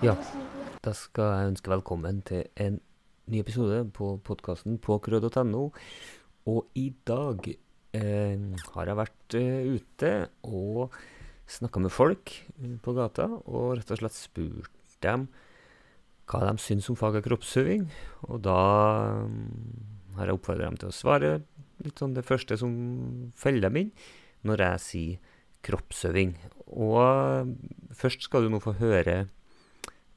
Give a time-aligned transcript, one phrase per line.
[0.00, 0.14] Ja,
[0.80, 2.78] da skal jeg ønske velkommen til en
[3.28, 5.66] ny episode på podkasten på krød.no.
[6.48, 10.12] Og i dag eh, har jeg vært eh, ute
[10.48, 10.94] og
[11.52, 15.26] snakka med folk eh, på gata, og rett og slett spurt dem
[16.32, 17.84] hva de syns om faget kroppsøving.
[18.30, 18.56] Og da
[19.26, 21.34] mm, har jeg oppfordra dem til å svare
[21.84, 22.72] litt sånn det første som
[23.36, 23.92] feller dem inn
[24.48, 25.36] når jeg sier
[25.68, 26.32] kroppsøving.
[26.72, 27.52] Og eh,
[28.00, 29.26] først skal du nå få høre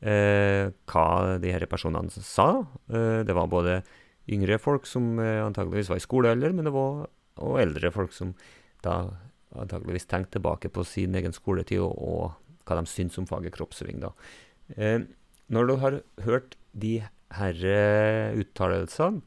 [0.04, 2.48] hva de her personene sa.
[2.92, 3.82] Eh, det var både
[4.32, 7.06] yngre folk som eh, antageligvis var i skolealder, men det var
[7.42, 8.36] og eldre folk som
[8.86, 8.98] da
[9.58, 14.04] antageligvis tenkte tilbake på sin egen skoletid og, og hva de syns om faget kroppsøving.
[14.78, 15.08] Eh,
[15.54, 17.00] når du har hørt de
[17.38, 19.24] her eh, uttalelsene,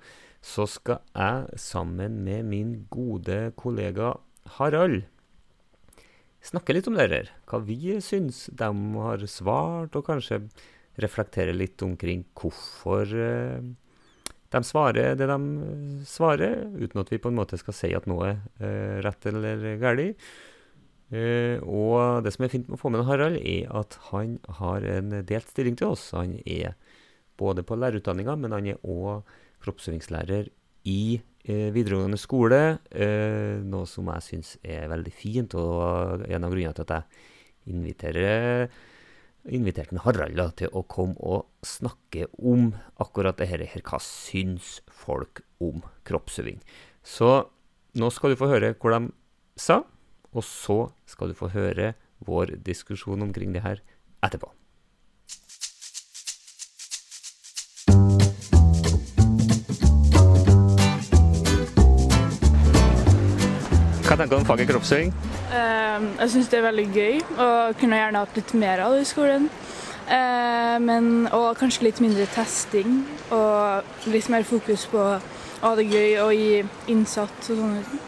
[0.46, 4.12] så skal jeg sammen med min gode kollega
[4.58, 5.02] Harald
[6.46, 7.32] snakke litt om det her.
[7.50, 8.70] Hva vi syns de
[9.02, 10.44] har svart, og kanskje
[11.02, 13.66] reflektere litt omkring hvorfor eh,
[14.54, 15.38] de svarer det de
[16.08, 19.66] svarer, uten at vi på en måte skal si at noe er eh, rett eller
[19.82, 20.28] galt.
[21.14, 24.86] Eh, og det som er fint med å få med Harald, er at han har
[24.96, 26.10] en delt stilling til oss.
[26.16, 26.74] Han er
[27.38, 29.26] både på lærerutdanninga, men han er òg
[29.64, 30.50] kroppsøvingslærer
[30.86, 32.78] i eh, videregående skole.
[32.90, 37.74] Eh, noe som jeg syns er veldig fint, og en av grunnene til at jeg
[37.76, 38.68] inviterer
[39.46, 43.62] inviterte Harald da, til å komme og snakke om akkurat det her.
[43.86, 46.58] Hva syns folk om kroppsøving?
[47.06, 47.46] Så
[47.96, 49.12] nå skal du få høre hva de
[49.54, 49.84] sa,
[50.34, 51.94] og så skal du få høre
[52.26, 53.82] vår diskusjon omkring det her
[54.24, 54.50] etterpå.
[64.16, 65.10] Tenker du om faget kroppsøving?
[65.52, 69.02] Eh, Jeg syns det er veldig gøy, og kunne gjerne hatt litt mer av det
[69.04, 69.48] i skolen.
[70.08, 75.20] Eh, Men, og kanskje litt mindre testing, og litt mer fokus på å
[75.62, 78.00] ha det gøy og gi innsats og sånne ting.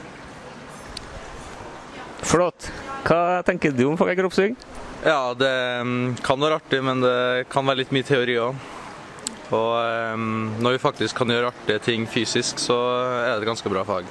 [2.22, 2.70] Flott.
[3.04, 4.56] Hva tenker du om faget kroppsøving?
[5.04, 5.52] Ja, det
[5.84, 8.54] mm, kan være artig, men det kan være litt mye teori òg.
[9.52, 10.24] Og
[10.60, 12.76] når vi faktisk kan gjøre artige ting fysisk, så
[13.24, 14.08] er det et ganske bra fag.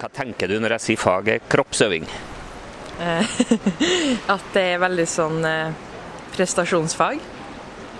[0.00, 2.06] Hva tenker du når jeg sier faget kroppsøving?
[4.34, 5.76] at det er veldig sånn eh,
[6.32, 7.20] prestasjonsfag.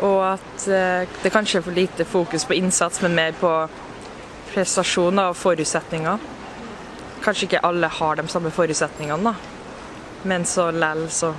[0.01, 3.53] Og at eh, det kanskje er for lite fokus på innsats, men mer på
[4.55, 6.29] prestasjoner og forutsetninger.
[7.25, 9.35] Kanskje ikke alle har de samme forutsetningene, da.
[10.29, 11.35] Men så lell så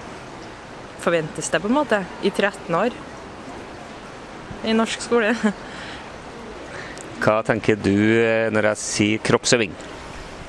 [1.02, 2.94] forventes det på en måte i 13 år
[4.70, 5.34] i norsk skole.
[7.22, 9.74] Hva tenker du eh, når jeg sier kroppsøving?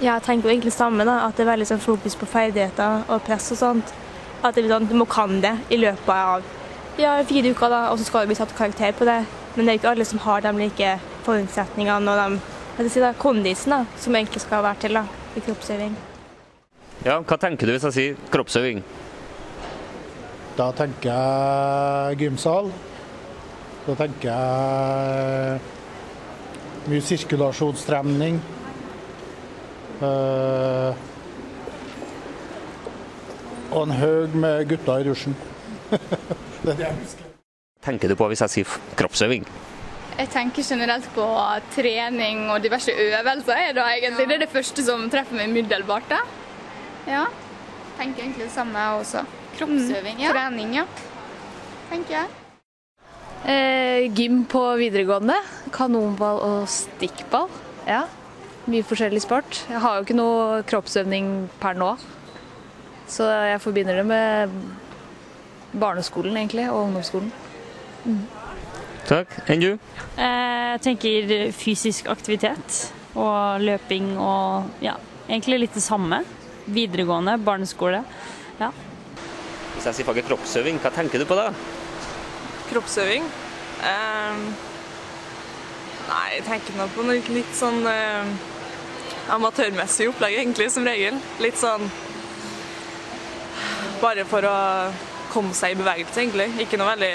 [0.02, 1.20] Ja, jeg tenker jo egentlig samme, da.
[1.28, 3.92] At det er veldig sånn fokus på ferdigheter og press og sånt.
[4.42, 6.42] At det blir sånn, du må kan det i løpet av
[6.98, 9.20] ja, fire uker, da, og så skal det bli satt karakter på det.
[9.54, 10.88] Men det er ikke alle som har de like
[11.22, 12.16] forutsetningene og
[12.82, 15.04] de si da, kondisen da, som egentlig skal være til da,
[15.38, 15.94] i kroppsøving.
[17.06, 18.82] Ja, hva tenker du hvis jeg sier kroppsøving?
[20.58, 22.72] Da tenker jeg gymsal.
[23.86, 25.60] Da tenker jeg
[26.90, 28.42] mye sirkulasjonstrening.
[30.00, 30.94] Eh,
[33.72, 35.36] og en haug med gutter i rushen.
[36.62, 37.28] det er det jeg husker.
[37.82, 39.46] Tenker du på hvis jeg sier kroppsøving?
[40.12, 41.24] Jeg tenker generelt på
[41.74, 43.56] trening og diverse øvelser.
[43.56, 44.28] Er da egentlig.
[44.28, 46.12] Det er det første som treffer meg umiddelbart.
[47.08, 47.24] Ja.
[47.98, 49.24] Tenker egentlig det samme jeg også.
[49.56, 50.30] Kroppsøving, ja.
[50.32, 50.86] Trening, ja.
[51.90, 52.30] Tenker jeg.
[53.42, 55.40] Eh, gym på videregående.
[55.74, 57.48] Kanonball og stikkball.
[57.88, 58.04] Ja.
[58.70, 59.64] Mye forskjellig sport.
[59.70, 61.96] Jeg har jo ikke noe kroppsøvning per nå.
[63.10, 64.52] Så jeg forbinder det med
[65.72, 67.32] barneskolen egentlig, og ungdomsskolen.
[69.08, 69.34] Takk.
[69.50, 69.70] Enn du?
[70.16, 72.84] Jeg tenker fysisk aktivitet
[73.18, 74.94] og løping og ja,
[75.26, 76.22] egentlig litt det samme.
[76.70, 78.04] Videregående, barneskole.
[78.60, 78.70] Ja.
[79.74, 81.48] Hvis jeg sier faget kroppsøving, hva tenker du på da?
[82.70, 83.26] Kroppsøving?
[83.82, 84.44] Ehm,
[86.06, 88.30] nei, jeg tenker nå på noe litt sånn eh,
[89.30, 91.18] amatørmessig opplegg, egentlig, som regel.
[91.40, 91.86] Litt sånn
[94.02, 94.56] bare for å
[95.32, 96.48] komme seg i bevegelse, egentlig.
[96.64, 97.14] Ikke noe veldig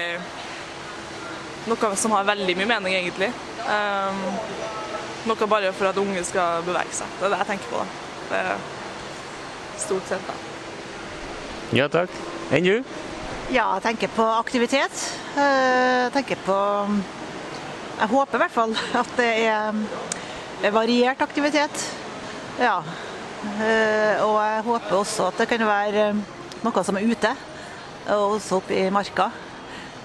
[1.68, 3.28] Noe som har veldig mye mening, egentlig.
[3.68, 4.22] Um,
[5.28, 7.10] noe bare for at unge skal bevege seg.
[7.20, 8.06] Det er det jeg tenker på, da.
[8.30, 10.38] Det er stort sett, da.
[11.76, 12.14] Ja takk.
[12.56, 12.78] Enn du?
[13.52, 14.96] Ja, jeg tenker på aktivitet.
[15.36, 16.56] Eh, Jeg tenker på
[17.98, 19.76] Jeg håper i hvert fall at det er
[20.62, 21.84] variert aktivitet.
[22.60, 22.84] Ja.
[23.62, 26.08] Eh, Og jeg håper også at det kan være
[26.64, 27.34] noe som er ute,
[28.10, 29.30] og også oppe i marka.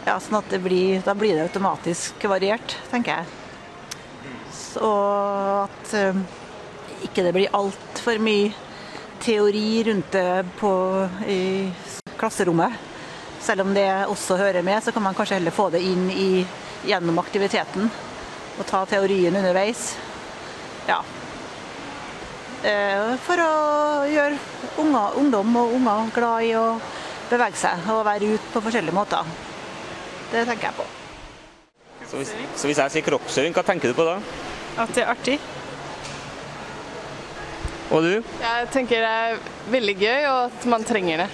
[0.07, 3.27] Ja, sånn at blir, Da blir det automatisk variert, tenker jeg.
[4.53, 4.91] Så
[5.65, 6.21] at eh,
[7.07, 8.53] ikke det blir altfor mye
[9.23, 11.73] teori rundt det på, i
[12.19, 12.73] klasserommet.
[13.43, 16.47] Selv om det også hører med, så kan man kanskje heller få det inn i,
[16.87, 17.89] gjennom aktiviteten.
[18.59, 19.93] Og ta teorien underveis.
[20.88, 20.99] Ja.
[22.62, 23.52] Eh, For å
[24.11, 24.38] gjøre
[24.82, 26.67] unger, ungdom og unger glad i å
[27.31, 29.32] bevege seg og være ute på forskjellige måter.
[30.32, 30.87] Det tenker jeg på.
[32.11, 34.19] Så hvis, så hvis jeg sier kroppsøving, hva tenker du på da?
[34.82, 35.38] At det er artig.
[37.93, 38.12] Og du?
[38.40, 39.40] Jeg tenker det er
[39.73, 41.29] veldig gøy, og at man trenger det.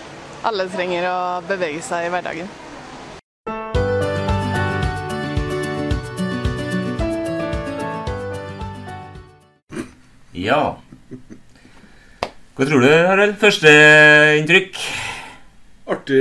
[0.46, 2.50] Alle trenger å bevege seg i hverdagen.
[10.38, 10.62] Ja.
[12.58, 13.37] Hva tror du, Harald?
[13.40, 13.70] Første
[14.38, 14.79] inntrykk?
[15.88, 16.19] Artig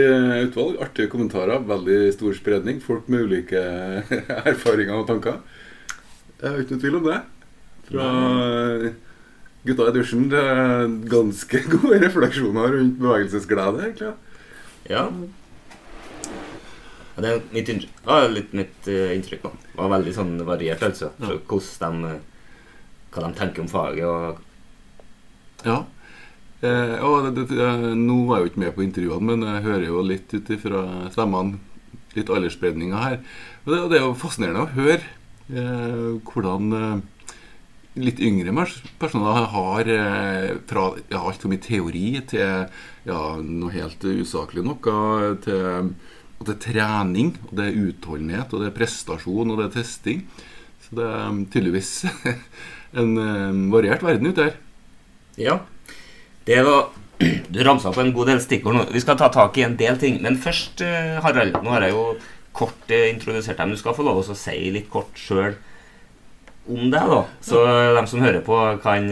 [0.48, 2.80] utvalg, artige kommentarer, veldig stor spredning.
[2.84, 3.60] Folk med ulike
[4.54, 5.42] erfaringer og tanker.
[6.38, 7.18] Jeg har ikke noe tvil om det.
[7.88, 8.08] Fra
[9.68, 14.13] gutta i dusjen til ganske gode refleksjoner rundt bevegelsesglede, egentlig.
[14.88, 15.04] Ja.
[17.18, 18.02] Ja, Det er mitt inntrykk.
[18.08, 19.44] Ja, litt mitt eh, inntrykk.
[19.50, 19.52] da.
[19.68, 21.10] Det var veldig sånn variert, altså.
[21.20, 22.34] Så Hvordan de, eh,
[23.18, 24.06] hva de tenker om faget.
[24.06, 25.84] og Ja.
[26.62, 29.88] Eh, og det, det, nå var jeg jo ikke med på intervjuene, men jeg hører
[29.90, 31.60] jo litt ut ifra stemmene
[32.18, 33.19] litt aldersspredninga her.
[33.66, 37.31] Og det, det er jo fascinerende å høre eh, hvordan eh,
[38.02, 38.54] litt yngre
[39.02, 42.68] personer har eh, fra ja, alt for mye teori til
[43.08, 45.94] ja, noe helt usaklig noe, til,
[46.38, 50.25] og trening, og det er utholdenhet, og det er prestasjon, og det er testing.
[50.86, 51.94] Så det er tydeligvis
[52.98, 54.56] en uh, variert verden ute her.
[55.38, 55.60] Ja.
[56.48, 56.90] Det var
[57.54, 58.88] Du ramsa opp en god del stikkord nå.
[58.94, 60.20] Vi skal ta tak i en del ting.
[60.24, 62.04] Men først, uh, Harald, nå har jeg jo
[62.58, 63.66] kort uh, introdusert deg.
[63.66, 65.56] Men du skal få lov å si litt kort sjøl
[66.68, 67.22] om deg, da.
[67.40, 67.62] Så
[67.96, 69.06] de som hører på, kan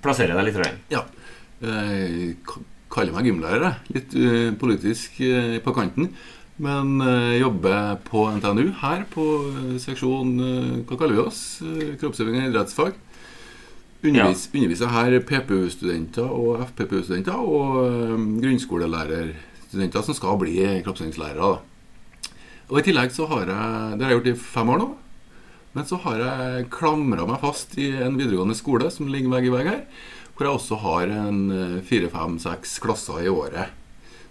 [0.00, 0.56] plassere deg litt.
[0.56, 0.70] Røy.
[0.94, 1.02] Ja.
[1.60, 2.38] Jeg
[2.88, 3.66] kaller meg gymlærer.
[3.66, 3.98] jeg.
[3.98, 5.18] Litt politisk
[5.60, 6.08] på kanten.
[6.56, 9.24] Men eh, jobber på NTNU her på
[9.82, 11.40] seksjon eh, Hva kaller vi oss?
[12.00, 12.96] Kroppsøving og idrettsfag.
[14.04, 21.56] Undervis, Underviser her PPU-studenter og FPPU-studenter og eh, grunnskolelærerstudenter som skal bli kroppsøvingslærere.
[22.66, 24.88] Og I tillegg så har jeg Det har jeg gjort i fem år nå.
[25.76, 29.52] Men så har jeg klamra meg fast i en videregående skole som ligger vegg i
[29.52, 29.82] vegg her.
[30.36, 33.72] Hvor jeg også har en eh, fire, fem, seks klasser i året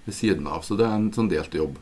[0.06, 0.64] ved siden av.
[0.66, 1.78] Så det er en sånn delt jobb.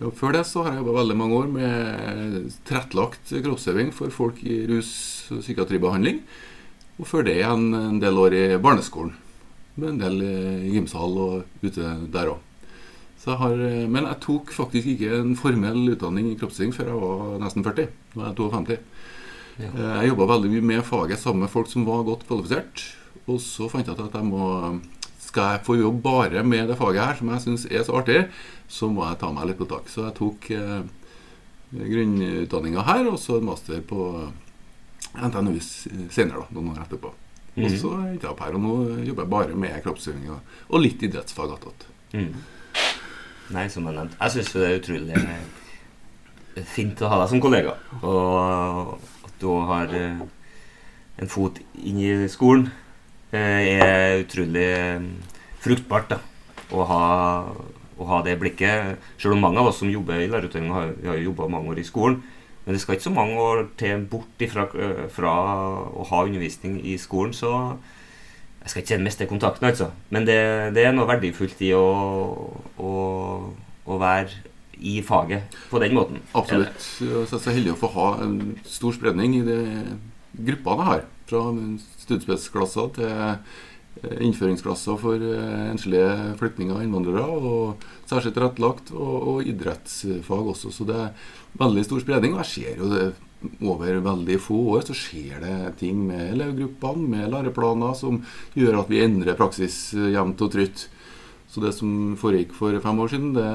[0.00, 4.38] Og før det så har jeg jobba veldig mange år med tilrettelagt kroppsøving for folk
[4.46, 6.22] i rus- og psykiatribehandling.
[7.00, 9.14] Og før det igjen en del år i barneskolen.
[9.80, 12.46] Med en del i gymsal og ute der òg.
[13.20, 17.00] Jeg har, eh, men jeg tok faktisk ikke en formell utdanning i kroppsøving før jeg
[17.00, 17.88] var nesten 40.
[18.16, 18.78] Nå er jeg 52.
[19.60, 19.66] Ja.
[19.68, 22.94] Eh, Jeg jobba veldig mye med faget sammen med folk som var godt kvalifisert.
[23.28, 24.80] Og så fant jeg ut at jeg må
[25.20, 28.28] skal jeg få jobbe bare med det faget her, som jeg syns er så artig,
[28.66, 29.86] så må jeg ta meg litt på tak.
[29.88, 30.82] Så jeg tok eh,
[31.76, 34.08] grunnutdanninga her, og så en master på
[35.14, 37.10] NTNU s- senere, da, noen år etterpå.
[37.56, 37.76] Og Mhm.
[37.78, 41.02] så endte jeg opp her, og nå jobber jeg bare med kroppsøving og, og litt
[41.02, 41.86] idrettsfag attåt.
[42.14, 42.34] Mm.
[43.50, 44.16] Nei, som jeg nevnte.
[44.20, 47.74] Jeg syns det er utrolig eh, fint å ha deg som kollega.
[48.02, 48.94] Og
[49.26, 50.20] at du har eh,
[51.18, 52.70] en fot inn i skolen,
[53.32, 55.00] eh, er utrolig eh,
[55.60, 56.08] fruktbart.
[56.14, 56.20] da.
[56.70, 57.02] Å ha,
[57.98, 58.96] å ha det blikket.
[59.18, 61.80] Selv om mange av oss som jobber i lærerutdanninga, har, har jo jobba mange år
[61.82, 62.22] i skolen.
[62.70, 65.30] Men det skal ikke så mange år til bort ifra, eh, fra
[65.90, 67.50] å ha undervisning i skolen, så
[68.60, 69.88] jeg skal ikke miste kontakten, altså.
[70.14, 70.36] Men det,
[70.76, 71.88] det er noe verdifullt i å,
[72.78, 72.92] å,
[73.90, 74.38] å være
[74.78, 76.22] i faget på den måten.
[76.30, 76.86] Absolutt.
[77.02, 79.58] Jeg er så heldig å få ha en stor spredning i de
[80.38, 81.04] gruppene jeg har.
[81.26, 81.42] Fra
[82.04, 83.10] studiespesialklasser til
[84.00, 90.72] innføringsklasser for eh, enslige flyktninger og innvandrere, og særskilt tilrettelagt, og, og idrettsfag også.
[90.74, 91.26] Så det er
[91.60, 92.36] veldig stor spredning.
[92.36, 93.10] Og jeg ser jo det
[93.64, 98.20] over veldig få år så skjer det ting med elevgruppene, med læreplaner, som
[98.56, 100.86] gjør at vi endrer praksis eh, jevnt og trutt.
[101.50, 103.48] Så det som foregikk for fem år siden, det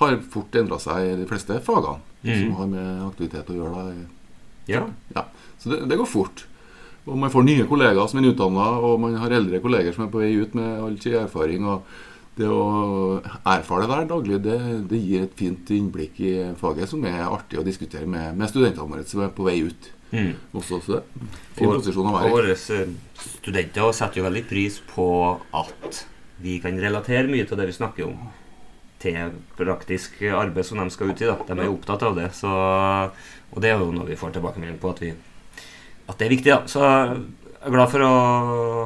[0.00, 2.30] har fort endra seg i de fleste fagene mm.
[2.30, 3.82] som har med aktivitet å gjøre.
[3.82, 4.06] Da.
[4.70, 4.84] Ja.
[5.16, 5.26] Ja,
[5.58, 6.44] så det, det går fort.
[7.06, 10.12] Og man får nye kollegaer som er utdanna, og man har eldre kolleger som er
[10.12, 11.64] på vei ut med all sin erfaring.
[11.66, 11.82] og
[12.40, 17.02] det å erfare det der daglig, det, det gir et fint innblikk i faget som
[17.04, 19.90] er artig å diskutere med, med studentene våre som er på vei ut.
[20.10, 20.30] Mm.
[20.56, 21.02] Også, så det
[21.58, 22.32] fin Og- posisjon å være i.
[22.32, 22.94] Våre eh,
[23.40, 25.08] studenter setter jo veldig pris på
[25.54, 26.04] at
[26.40, 28.30] vi kan relatere mye til det vi snakker om.
[29.00, 31.24] til praktisk arbeid som de skal ut i.
[31.24, 31.36] da.
[31.48, 32.26] De er jo opptatt av det.
[32.36, 35.14] Så, og det er jo noe vi får tilbakemelding på at, vi,
[36.10, 36.52] at det er viktig.
[36.52, 36.60] da.
[36.70, 36.82] Så
[37.60, 38.12] jeg er glad for å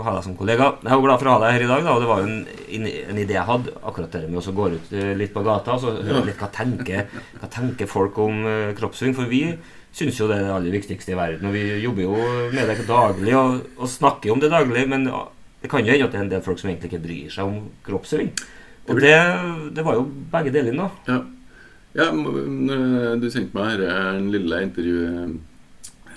[0.02, 0.72] ha deg som kollega.
[0.82, 1.84] Jeg er glad for å ha deg her i dag.
[1.86, 4.66] da, og Det var jo en, en, idé jeg hadde, akkurat det med å gå
[4.72, 7.06] ut eh, litt på gata og så høre litt hva tenker,
[7.38, 9.14] hva tenker folk om uh, kroppsving.
[9.14, 9.44] For vi
[9.94, 11.46] syns jo det er det aller viktigste i verden.
[11.46, 12.18] Og vi jobber jo
[12.50, 14.84] med det daglig og, og snakker om det daglig.
[14.90, 17.30] Men det kan jo hende at det er en del folk som egentlig ikke bryr
[17.38, 18.34] seg om kroppsøving.
[18.90, 19.16] Og det,
[19.78, 20.90] det var jo begge deler, da.
[21.08, 21.22] Ja.
[22.02, 23.86] ja du sendte meg her
[24.18, 24.32] en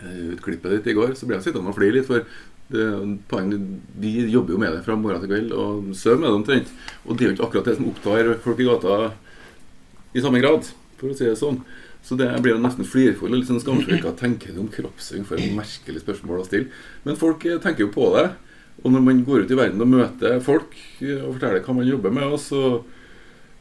[0.04, 2.08] lille klippet ditt i går, så ble jeg sittende og flire litt.
[2.10, 2.26] For
[2.74, 2.86] det,
[3.32, 3.68] poenget,
[4.02, 6.72] vi jobber jo med det fra morgen til kveld og sover med det omtrent.
[7.06, 8.98] Og det er jo ikke akkurat det som opptar folk i gata
[10.18, 11.62] i samme grad, for å si det sånn.
[12.08, 14.00] Så det blir nesten flirfull og litt sånn skamfull.
[14.04, 15.26] Hva tenker du om kroppsøving?
[15.28, 16.70] For et merkelig spørsmål å stille.
[17.04, 18.30] Men folk tenker jo på det.
[18.86, 22.14] Og når man går ut i verden og møter folk og forteller hva man jobber
[22.14, 22.62] med, så,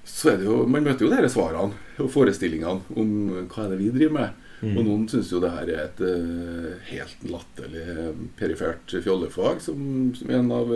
[0.06, 3.14] så er det jo Man møter jo disse svarene og forestillingene om
[3.48, 4.45] hva er det vi driver med.
[4.62, 4.72] Mm.
[4.72, 9.80] Og noen syns jo det her er et uh, helt latterlig perifert fjollefag, som,
[10.16, 10.72] som, en av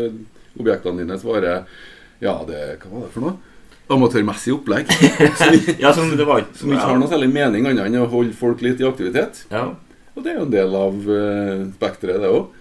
[0.60, 1.64] objektene dine svarer
[2.20, 3.38] Ja, det Hva var det for noe?
[3.90, 4.90] Amatørmessig opplegg.
[5.40, 8.36] som, ja, som, det var, som ikke har noe særlig mening annet enn å holde
[8.38, 9.46] folk litt i aktivitet.
[9.50, 9.72] Ja.
[10.14, 12.56] Og det er jo en del av uh, spekteret, det òg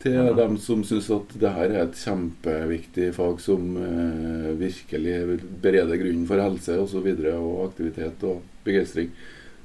[0.00, 0.30] til ja.
[0.32, 6.24] dem som syns at det her er et kjempeviktig fag som uh, virkelig bereder grunnen
[6.28, 6.78] for helse.
[6.80, 9.12] Og, så videre, og aktivitet og begeistring.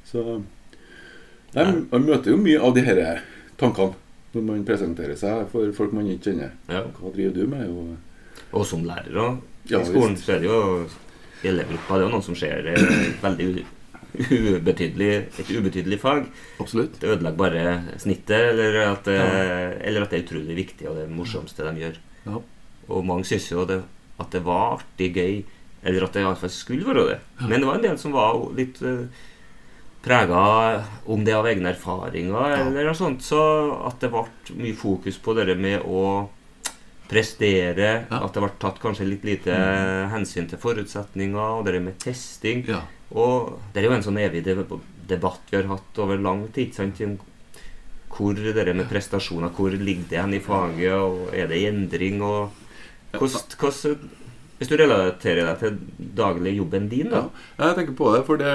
[0.06, 0.42] Så
[1.56, 3.02] nei, Man møter jo mye av de her
[3.60, 3.96] tankene
[4.36, 6.52] når man presenterer seg for folk man ikke kjenner.
[6.68, 6.82] Ja.
[6.98, 7.70] Hva driver du med?
[7.72, 10.60] Og, og som lærer ja, I skolen så er det jo
[11.48, 11.96] elevgruppa.
[11.96, 12.68] Det er jo noen som skjer
[13.24, 13.48] veldig
[14.60, 16.28] ubetydelig, et ubetydelig fag.
[16.62, 17.00] Absolutt.
[17.02, 17.64] Det ødelegger bare
[18.02, 19.72] snittet, eller at, det, ja.
[19.88, 22.00] eller at det er utrolig viktig og det morsomste de gjør.
[22.26, 22.42] Ja.
[22.92, 23.82] Og mange syns jo det,
[24.22, 25.42] at det var artig, gøy,
[25.86, 27.18] eller at det iallfall skulle være det.
[27.46, 29.26] Men det var en del som var litt uh, eh,
[30.06, 30.40] prega
[31.10, 33.26] om det av egne erfaringer, eller noe sånt.
[33.26, 33.42] Så
[33.88, 34.26] at det ble
[34.62, 36.28] mye fokus på det med å
[37.10, 37.92] prestere.
[38.10, 38.22] Ja.
[38.22, 40.12] At det ble tatt kanskje litt lite mm.
[40.14, 42.66] hensyn til forutsetninger, og det med testing.
[42.70, 42.84] Ja.
[43.16, 46.74] Og det er jo en sånn evig debatt vi har hatt over lang tid.
[46.78, 47.02] Sant?
[48.16, 52.22] Hvor det med prestasjoner, hvor ligger det hen i faget, og er det i endring?
[52.24, 52.62] og
[53.16, 54.10] hvordan, hvordan,
[54.56, 55.74] Hvis du relaterer deg til
[56.16, 57.22] daglig jobben din, da?
[57.58, 58.52] Ja, jeg tenker på det, for det,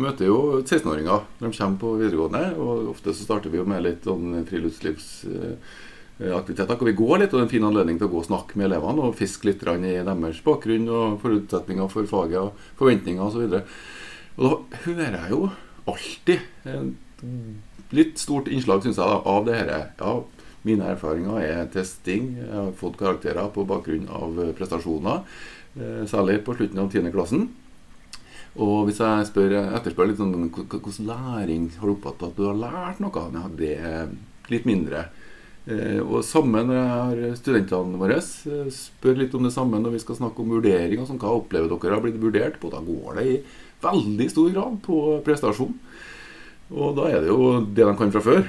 [0.00, 2.44] møter jo 16-åringer når de kommer på videregående.
[2.58, 7.36] Og ofte så starter vi jo med litt sånn friluftslivsaktiviteter hvor vi går litt, og
[7.38, 9.62] det er en fin anledning til å gå og snakke med elevene og fiske litt
[9.62, 13.42] i deres bakgrunn og forutsetninger for faget og forventninger osv.
[13.46, 13.60] Og, så
[14.40, 14.52] og da
[14.86, 15.40] hører jeg jo
[15.90, 16.38] alltid
[16.70, 16.90] et
[17.92, 19.94] litt stort innslag, syns jeg, av det dette.
[20.00, 20.10] Ja,
[20.66, 22.34] mine erfaringer er testing.
[22.40, 25.22] Jeg har fått karakterer på bakgrunn av prestasjoner,
[25.76, 27.12] eh, særlig på slutten av 10.
[27.14, 27.48] klassen.
[28.58, 32.58] Og hvis jeg spør, etterspør litt sånn hvordan læring har du oppfattet at du har
[32.58, 33.26] lært noe?
[33.32, 34.10] Ja, det er
[34.50, 35.06] litt mindre.
[35.70, 39.94] Eh, og samme når jeg har studentene våre eh, spør litt om det samme når
[39.94, 41.04] vi skal snakke om vurdering.
[41.06, 42.72] Sånn, hva opplever dere har blitt vurdert på?
[42.72, 43.36] Da går det i
[43.84, 45.76] veldig stor grad på prestasjon.
[46.70, 48.42] Og da er det jo det de kan fra før,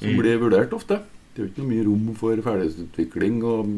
[0.00, 0.18] som mm.
[0.20, 1.00] blir vurdert ofte.
[1.36, 3.72] Det er jo ikke noe mye rom for ferdighetsutvikling og,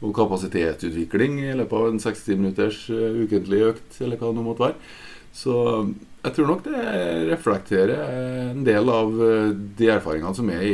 [0.00, 4.44] og kapasitetsutvikling i løpet av en 60 minutters uh, ukentlig økt, eller hva det nå
[4.46, 4.78] måtte være.
[5.34, 5.56] Så
[6.20, 6.84] jeg tror nok det
[7.30, 8.00] reflekterer
[8.50, 10.72] en del av eh, de erfaringene som er i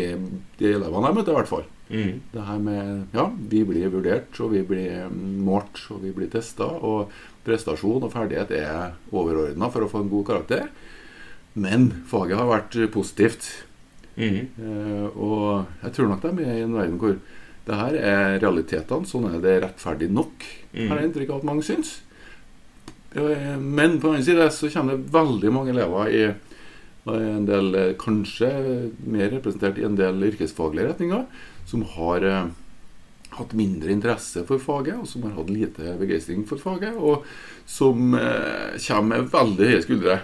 [0.58, 1.66] de elevene jeg møter, i hvert fall.
[1.86, 2.14] Mm.
[2.32, 6.66] Det her med Ja, vi blir vurdert, og vi blir målt, og vi blir testa.
[6.66, 7.12] Og
[7.46, 10.66] prestasjon og ferdighet er overordna for å få en god karakter.
[11.54, 13.52] Men faget har vært positivt.
[14.16, 14.40] Mm.
[14.56, 17.18] Eh, og jeg tror nok de er i en verden hvor
[17.66, 19.08] det her er realitetene.
[19.08, 20.88] Sånn er det rettferdig nok, mm.
[20.88, 22.00] har jeg inntrykk av at mange syns.
[23.16, 26.24] Men på den annen side så kommer det veldig mange elever i
[27.14, 28.50] en del, eh, kanskje
[29.06, 31.26] mer representert i en del yrkesfaglige retninger,
[31.66, 32.48] som har eh,
[33.36, 37.24] hatt mindre interesse for faget, og som har hatt lite begeistring for faget, og
[37.66, 40.20] som eh, kommer med veldig høye skuldre.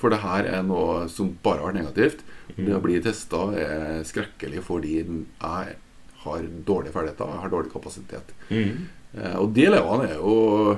[0.00, 2.22] For det her er noe som bare har negativt.
[2.56, 5.76] Det å bli testa er skrekkelig fordi jeg
[6.24, 8.32] har dårlige ferdigheter, jeg har dårlig kapasitet.
[8.50, 8.88] Mm.
[9.16, 10.76] Eh, og de elevene er jo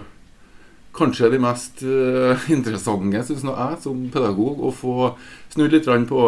[0.92, 5.12] kanskje de mest uh, interessante, syns jeg, som pedagog, å få
[5.54, 6.24] snudd litt på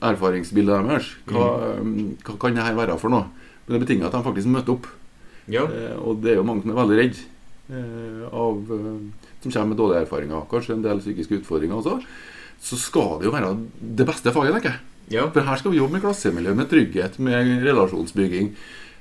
[0.00, 1.10] erfaringsbildet deres.
[1.28, 1.48] Hva,
[1.82, 1.90] mm.
[1.92, 3.28] um, hva kan dette være for noe?
[3.66, 4.88] Men det betinger at de faktisk møter opp.
[5.52, 5.66] Ja.
[5.68, 7.20] Uh, og det er jo mange som er veldig redd
[7.70, 8.72] uh, av
[9.42, 10.48] Som kommer med dårlige erfaringer.
[10.50, 12.00] Kanskje en del psykiske utfordringer også.
[12.62, 14.80] Så skal det jo være det beste faget, tenker jeg.
[15.16, 15.28] Ja.
[15.30, 18.56] For her skal vi jobbe med klassemiljø, med trygghet, med relasjonsbygging.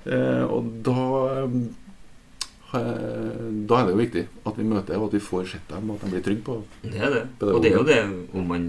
[0.05, 1.03] og da
[2.75, 5.89] eh, da er det jo viktig at vi møter og at vi får sett dem,
[5.89, 7.24] og at de blir trygge på Det er det.
[7.41, 8.00] Og det er jo det
[8.35, 8.67] om man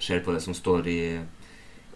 [0.00, 1.00] ser på det som står i,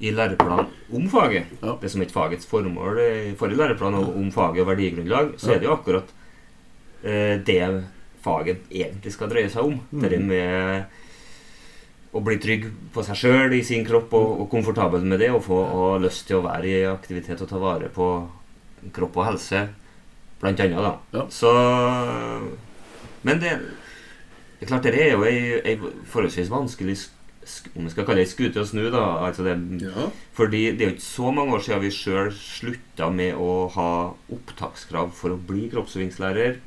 [0.01, 1.55] i læreplanen om faget.
[1.81, 5.63] Det som er fagets formål i forrige læreplan og om faget og verdigrunnlag, så er
[5.63, 6.13] det jo akkurat
[7.03, 7.63] eh, det
[8.25, 9.79] faget egentlig skal dreie seg om.
[9.91, 10.03] Mm.
[10.05, 10.85] Det med
[12.17, 15.43] å bli trygg på seg sjøl i sin kropp og, og komfortabel med det, og
[15.45, 18.07] få og lyst til å være i aktivitet og ta vare på
[18.97, 19.67] kropp og helse,
[20.41, 21.03] blant annet.
[21.13, 21.27] Da.
[21.35, 21.53] Så
[23.27, 23.53] Men det,
[24.59, 25.77] det er klart, det er jo ei, ei
[26.09, 27.15] forholdsvis vanskelig sk-
[27.49, 29.03] sk- om vi skal kalle det skute å snu, da.
[29.27, 29.57] Altså det,
[30.39, 33.91] Fordi det er jo ikke så mange år siden vi sjøl slutta med å ha
[34.33, 36.61] opptakskrav for å bli kroppsøvingslærer.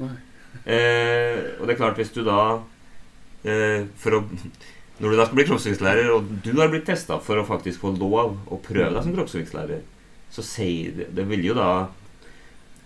[0.67, 2.41] Eh, og det er klart, hvis du da
[3.48, 4.24] eh, for å,
[5.01, 7.96] Når du da skal bli kroppsøvingslærer, og du har blitt testa for å faktisk få
[7.98, 9.81] lov å prøve deg som kroppsøvingslærer,
[10.31, 11.72] så sier det Det vil jo da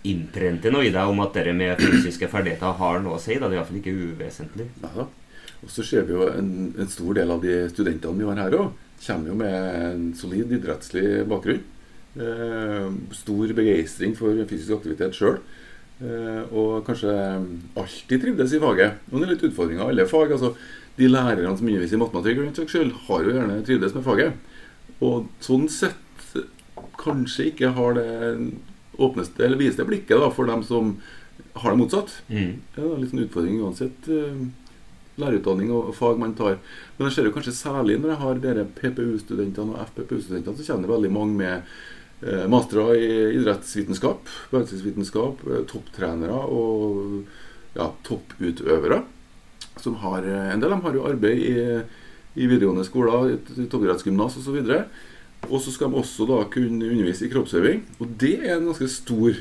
[0.06, 3.36] innprente noe i deg om at dere med fysiske ferdigheter har noe å si.
[3.36, 3.50] Da.
[3.50, 4.68] Det er iallfall ikke uvesentlig.
[4.82, 5.06] Ja,
[5.62, 8.58] og så ser vi jo en, en stor del av de studentene vi har her
[8.58, 11.64] òg, kommer jo med en solid idrettslig bakgrunn.
[12.16, 15.40] Eh, stor begeistring for fysisk aktivitet sjøl.
[15.96, 17.12] Eh, og kanskje
[17.78, 18.98] alltid trivdes i faget.
[19.10, 20.32] Og det er litt utfordringer i alle fag.
[20.36, 20.52] altså
[20.96, 22.42] De lærerne som underviser i matematikk,
[23.08, 24.32] har jo gjerne trivdes med faget.
[25.00, 25.96] Og sånn sett
[27.00, 28.10] kanskje ikke har det
[28.96, 30.96] åpneste, eller viste blikket da, for dem som
[31.56, 32.14] har det motsatt.
[32.28, 32.62] Mm.
[32.74, 34.46] Det er litt sånn utfordring uansett eh,
[35.20, 36.58] lærerutdanning og fag man tar.
[36.96, 40.88] Men jeg ser jo kanskje særlig når jeg har dere PPU-studentene og FPPU-studentene, så kjenner
[40.88, 41.76] jeg veldig mange med
[42.48, 47.24] mastere i idrettsvitenskap, bevegelsesvitenskap, eh, topptrenere og
[47.76, 49.02] ja, topputøvere.
[49.76, 51.82] Som har, eh, en del av dem har jo arbeid i,
[52.40, 53.36] i videregående skoler,
[53.68, 54.56] toppidrettsgymnas osv.
[55.50, 57.84] Og så skal de også da kunne undervise i kroppsøving.
[58.00, 59.36] Og det er en ganske stor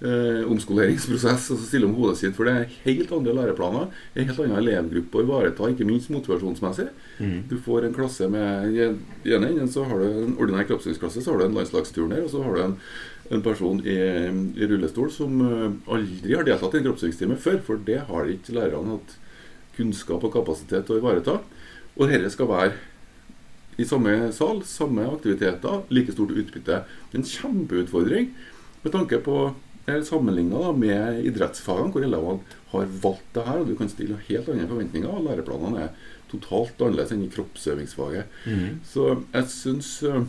[0.00, 2.36] eh, omskoleringsprosess så stille om hodet sitt.
[2.36, 6.88] For det er helt andre læreplaner, en helt annen elevgruppe å ivareta, ikke minst motivasjonsmessig.
[7.18, 7.36] Mm.
[7.50, 11.32] Du får en klasse med I ene enden så har du en ordinær kroppsøvingsklasse, så
[11.32, 12.74] har du en landslagsturner, og så har du en,
[13.36, 14.00] en person i,
[14.56, 17.62] i rullestol som eh, aldri har deltatt i en kroppsøvingstime før.
[17.66, 19.16] For det har ikke lærerne hatt
[19.76, 21.40] kunnskap og kapasitet til å ivareta.
[21.96, 22.74] Og dette skal være
[23.76, 26.80] i samme sal, samme aktiviteter, like stort utbytte.
[27.12, 28.30] En kjempeutfordring
[28.84, 29.36] med tanke på
[29.86, 32.40] Sammenligna med idrettsfagene, hvor elevene
[32.72, 35.08] har valgt det her, og du kan stille helt andre forventninger.
[35.08, 35.92] og Læreplanene er
[36.30, 38.24] totalt annerledes enn i kroppsøvingsfaget.
[38.46, 38.80] Mhm.
[38.84, 40.24] Så jeg syns eh,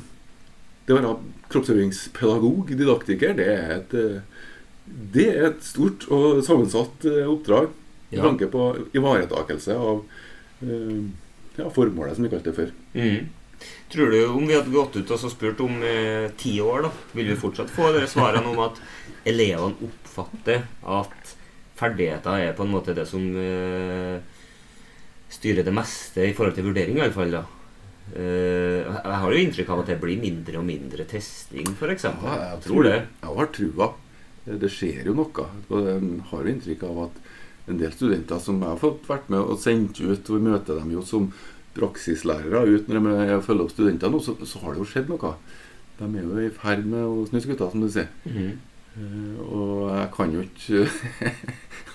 [0.85, 1.15] det å være
[1.49, 4.21] kroppsøvingspedagog, didaktiker, det er et, eh,
[5.13, 7.69] det er et stort og sammensatt eh, oppdrag
[8.11, 8.23] med Ja.
[8.23, 10.05] tanke på ivaretakelse av
[10.63, 11.01] eh,
[11.57, 12.71] ja, formålet, som vi kalte det før.
[12.93, 13.27] Mm.
[13.91, 17.31] Tror du om vi hadde gått ut og spurt om eh, ti år, da, vil
[17.31, 18.81] vi fortsatt få dere svarene om at
[19.27, 21.35] elevene oppfatter at
[21.77, 24.17] ferdigheter er på en måte det som eh,
[25.31, 27.39] styrer det meste i forhold til vurdering, iallfall?
[27.41, 27.53] Uh,
[28.15, 32.07] Eh, jeg har jo inntrykk av at det blir mindre og mindre testing, f.eks.
[32.07, 32.99] Ja, jeg tror det.
[33.23, 33.89] Jeg har trua.
[34.47, 35.47] Det skjer jo noe.
[35.67, 37.19] Jeg har jo inntrykk av at
[37.67, 40.79] en del studenter som jeg har fått vært med og sendt ut, og vi møter
[40.79, 41.27] dem jo som
[41.77, 45.09] praksislærere ut når de er- følger opp studenter nå, så, så har det jo skjedd
[45.13, 45.33] noe.
[45.97, 48.09] De er jo i ferd med å snu skuta, som du sier.
[48.25, 48.57] Mhm.
[48.97, 50.83] uh, og jeg kan jo ikke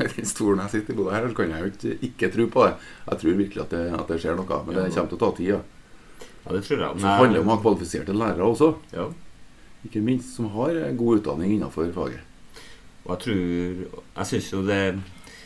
[0.02, 2.46] I den stolen jeg sitter i både her, så kan jeg jo ikke ikke tro
[2.54, 2.74] på det.
[3.10, 4.58] Jeg tror virkelig at det, at det skjer noe.
[4.66, 5.48] Men det kommer til å ta tid.
[5.52, 5.60] Ja.
[6.42, 6.96] Ja, det tror jeg.
[6.96, 8.70] Så det handler om å ha kvalifiserte lærere også.
[8.96, 9.04] Ja.
[9.86, 12.22] Ikke minst som har god utdanning innenfor faget.
[13.04, 14.80] Og jeg tror Jeg syns jo det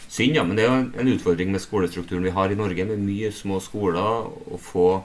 [0.09, 2.99] synd, ja, men det er jo en- utfordring med skolestrukturen vi har i Norge, med
[2.99, 4.31] mye små skoler.
[4.51, 5.03] Å få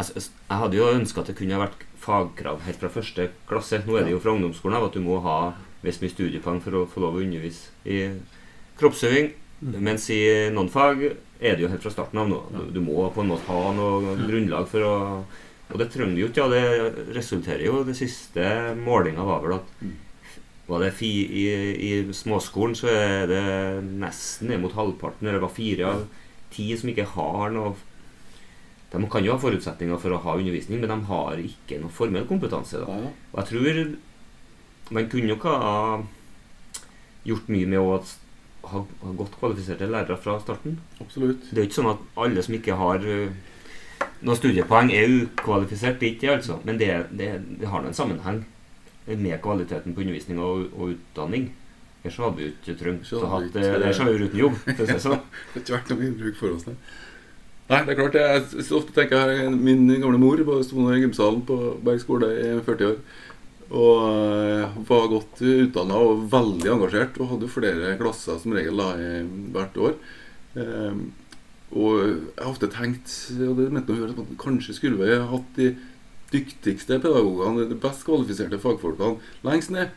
[0.00, 3.82] Jeg, jeg hadde jo ønska at det kunne ha vært fagkrav helt fra første klasse.
[3.86, 5.52] Nå er det jo fra ungdomsskolen av at du må ha
[5.84, 8.08] visst mye studiepoeng for å få lov å undervise i
[8.80, 9.32] kroppsøving.
[9.60, 12.38] Mens i noen fag er det jo helt fra starten av nå.
[12.50, 14.94] Du, du må på en måte ha noe grunnlag for å
[15.70, 16.42] Og det trenger du jo ikke.
[16.42, 19.68] Ja, det resulterer jo Det siste målinga var vel at
[20.70, 21.44] var det fi, i,
[21.90, 23.44] I småskolen så er det
[24.00, 26.04] nesten ned mot halvparten, eller det var fire av
[26.54, 27.74] ti som ikke har noe
[28.90, 32.24] De kan jo ha forutsetninger for å ha undervisning, men de har ikke noe formell
[32.26, 32.80] kompetanse.
[32.82, 32.96] Da.
[33.30, 33.76] Og jeg tror
[34.90, 35.74] man kunne nok ha
[37.28, 40.80] gjort mye med å ha, ha godt kvalifiserte lærere fra starten.
[40.98, 41.46] Absolutt.
[41.52, 43.36] Det er jo ikke sånn at alle som ikke har øh,
[44.26, 46.00] noen studiepoeng, er ukvalifisert.
[46.00, 46.58] Det er ikke det, altså.
[46.66, 47.30] Men det, det,
[47.60, 48.42] det har nå en sammenheng
[49.18, 51.50] med kvaliteten på undervisning og, og utdanning.
[52.00, 53.64] Ellers hadde vi jo ikke trengt å ha det.
[53.68, 54.58] Ellers hadde vi vært uten jobb.
[54.64, 55.24] For å si det sånn.
[55.54, 56.78] Det vært noe innbruk for oss, der.
[57.70, 61.44] Nei, det er klart, jeg, ofte tenker jeg Min gamle mor på- sto i gymsalen
[61.46, 62.96] på Berg skole i 40 år.
[63.70, 67.20] Og eh, var godt utdanna og veldig engasjert.
[67.20, 68.88] Og hadde flere klasser som regel da,
[69.54, 69.98] hvert år.
[70.56, 71.04] Um,
[71.70, 73.12] og jeg har ofte tenkt
[73.46, 75.68] og det mente jeg at kanskje skulle vi hatt de
[76.32, 79.90] dyktigste pedagogene, de best kvalifiserte fagfolkene lengst ned.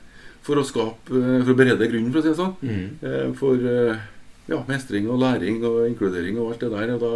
[0.44, 2.56] For å skape, eh, for å berede grunnen, for å si det sånn.
[2.60, 2.88] Mm.
[3.02, 4.02] Eh, For eh,
[4.50, 6.94] ja, mestring og læring og inkludering og alt det der.
[6.96, 7.12] Og da,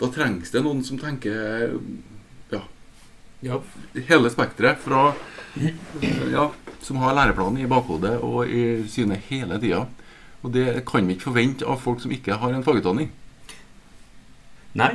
[0.00, 1.74] da trengs det noen som tenker
[2.52, 2.62] ja,
[3.44, 3.58] Ja.
[4.08, 5.10] hele spekteret fra
[6.32, 6.46] ja,
[6.80, 9.84] Som har læreplanen i bakhodet og i syne hele tida.
[10.42, 13.10] Og det kan vi ikke forvente av folk som ikke har en fagutdanning.
[14.74, 14.90] Nei,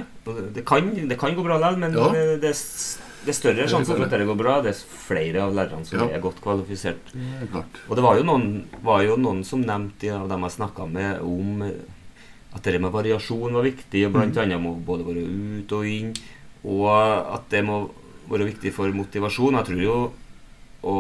[0.54, 2.10] det kan, det kan gå bra likevel, men Ja.
[2.12, 2.52] det, det,
[3.26, 4.62] det er større sjanse for at det går bra.
[4.62, 6.08] Det er flere av lærerne som Ja.
[6.16, 7.14] er godt kvalifisert.
[7.16, 7.64] Er.
[7.90, 11.20] Og det var jo noen, var jo noen som nevnte av dem jeg snakka med,
[11.22, 11.72] om eh,
[12.56, 14.06] at det med variasjon var viktig.
[14.08, 14.42] og Blant Mhm.
[14.44, 15.26] annet må både være
[15.62, 16.14] ut og inn.
[16.66, 16.88] Og
[17.36, 17.90] at det må
[18.30, 19.54] være viktig for motivasjon.
[19.56, 20.12] Jeg tror jo
[20.84, 20.96] å,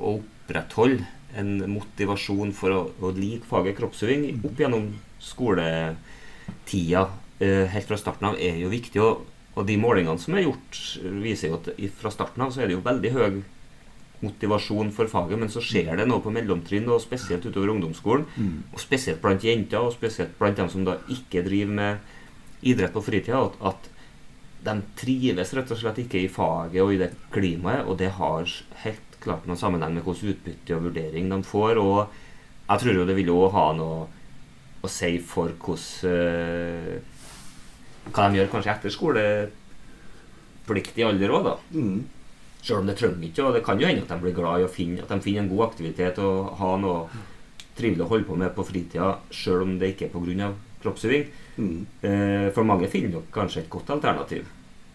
[0.00, 7.08] å opprettholde en motivasjon for å, å like faget kroppsøving opp gjennom skoletida
[7.40, 9.00] eh, helt fra starten av er jo viktig.
[9.02, 9.22] Og,
[9.60, 10.78] og de målingene som er gjort,
[11.20, 13.40] viser jo at fra starten av så er det jo veldig høy
[14.20, 18.26] motivasjon for faget, men så skjer det noe på mellomtrinn, og spesielt utover ungdomsskolen.
[18.36, 18.56] Mm.
[18.72, 22.16] Og spesielt blant jenter, og spesielt blant dem som da ikke driver med
[22.60, 23.88] idrett på fritida, at, at
[24.64, 28.48] de trives rett og slett ikke i faget og i det klimaet, og det har
[28.84, 31.80] helt klart noen sammenheng med hvordan utbytte og vurdering de får.
[31.80, 32.00] Og
[32.68, 34.04] jeg tror jo det vil jo ha noe
[34.80, 37.16] å si for hvordan eh,
[38.08, 41.54] Hva de gjør kanskje etter skolepliktig alder òg, da.
[41.76, 41.98] Mm.
[42.60, 44.66] Selv om det trenger ikke, og det kan jo hende at de blir glad i
[44.66, 46.98] å finne, at de finner en god aktivitet og ha noe
[47.78, 50.48] trivelig å holde på med på fritida, selv om det ikke er pga.
[50.80, 51.24] kroppsøving.
[51.60, 51.80] Mm.
[52.08, 54.42] Eh, for mange finner nok kanskje et godt alternativ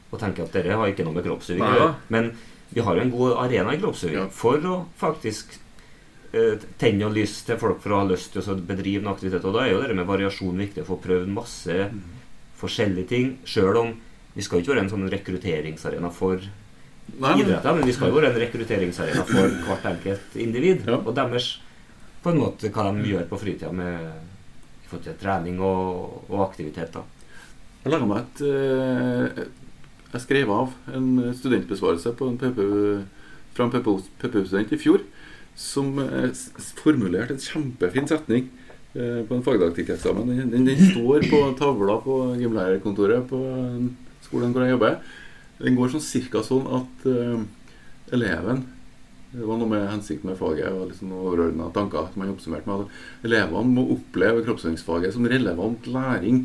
[0.09, 1.93] og tenker at dette har ikke noe med kroppsøving å gjøre.
[2.09, 2.31] Men
[2.73, 5.53] vi har jo en god arena i kroppsøving for å faktisk
[6.33, 9.45] eh, tenne og lyst til folk for å ha lyst til å bedrive en aktivitet.
[9.45, 12.14] Og da er jo det med variasjon viktig, å få prøvd masse Mm.
[12.59, 13.33] Forskjellige ting.
[13.47, 13.95] Sjøl om
[14.35, 16.41] vi skal ikke være en sånn rekrutteringsarena for
[17.21, 20.87] Nei, idretter, men vi skal jo være en rekrutteringsarena for hvert enkelt individ.
[20.97, 21.51] Og deres
[22.23, 26.41] på en måte hva de gjør på fritida med i forhold til trening og, og
[26.47, 27.05] aktiviteter.
[27.83, 29.45] Jeg laga meg et eh,
[30.15, 33.03] Jeg skrev av en studentbesvarelse på en PPU,
[33.53, 35.03] fra en PPU-student i fjor
[35.55, 36.31] som eh,
[36.81, 38.49] formulerte en kjempefin setning
[39.27, 40.29] på en fagdidaktikkeksamen.
[40.31, 43.89] Den, den, den står på tavla på gymlærerkontoret på eh,
[44.23, 44.99] skolen hvor jeg jobber.
[45.59, 47.39] Den går sånn cirka sånn at uh,
[48.11, 48.65] eleven
[49.31, 52.83] Det var noe med hensikten med faget og liksom overordna tanker som han oppsummerte med
[52.83, 56.41] at elevene må oppleve kroppsøvingsfaget som relevant læring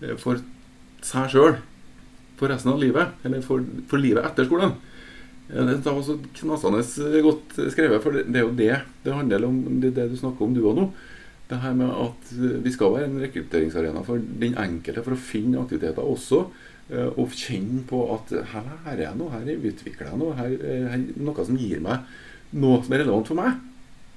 [0.00, 0.40] eh, for
[1.04, 1.56] seg sjøl
[2.40, 3.12] for resten av livet.
[3.24, 4.76] Eller for, for livet etter skolen.
[5.52, 8.74] Eh, Det var så knasende godt skrevet, for det, det er jo det
[9.04, 9.60] det handler om.
[9.80, 10.88] Det det du snakker om, du òg nå.
[11.52, 15.20] Det her med at eh, vi skal være en rekrutteringsarena for den enkelte for å
[15.20, 16.46] finne aktiviteter også.
[16.90, 20.94] eh, Og kjenne på at her lærer jeg noe, her utvikler jeg noe, her eh,
[20.96, 22.06] er noe som gir meg
[22.52, 23.60] noe som er relevant for meg.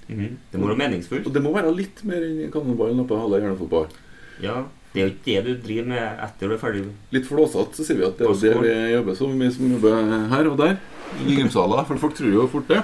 [0.09, 0.31] Mhm.
[0.51, 1.27] Det må være meningsfullt.
[1.29, 3.85] Og det må være litt mer enn kanonball, nappe, halve hjernefotball.
[4.43, 4.57] Ja,
[4.93, 6.83] det er jo ikke det du driver med etter du er ferdig.
[7.15, 10.03] Litt flåsete så sier vi at det er det vi jobber som, vi som jobber
[10.35, 10.75] her og der.
[11.25, 11.85] I gymsaler.
[11.87, 12.81] For folk tror jo fort det.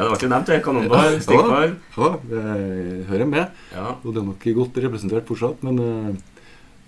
[0.00, 0.58] Ja, det ble jo nevnt, det.
[0.64, 1.74] Kanonball, stikkball.
[1.76, 3.50] Ja, ja, det hører med.
[3.74, 3.86] Ja.
[4.00, 6.14] Og det er nok godt representert fortsatt, men eh,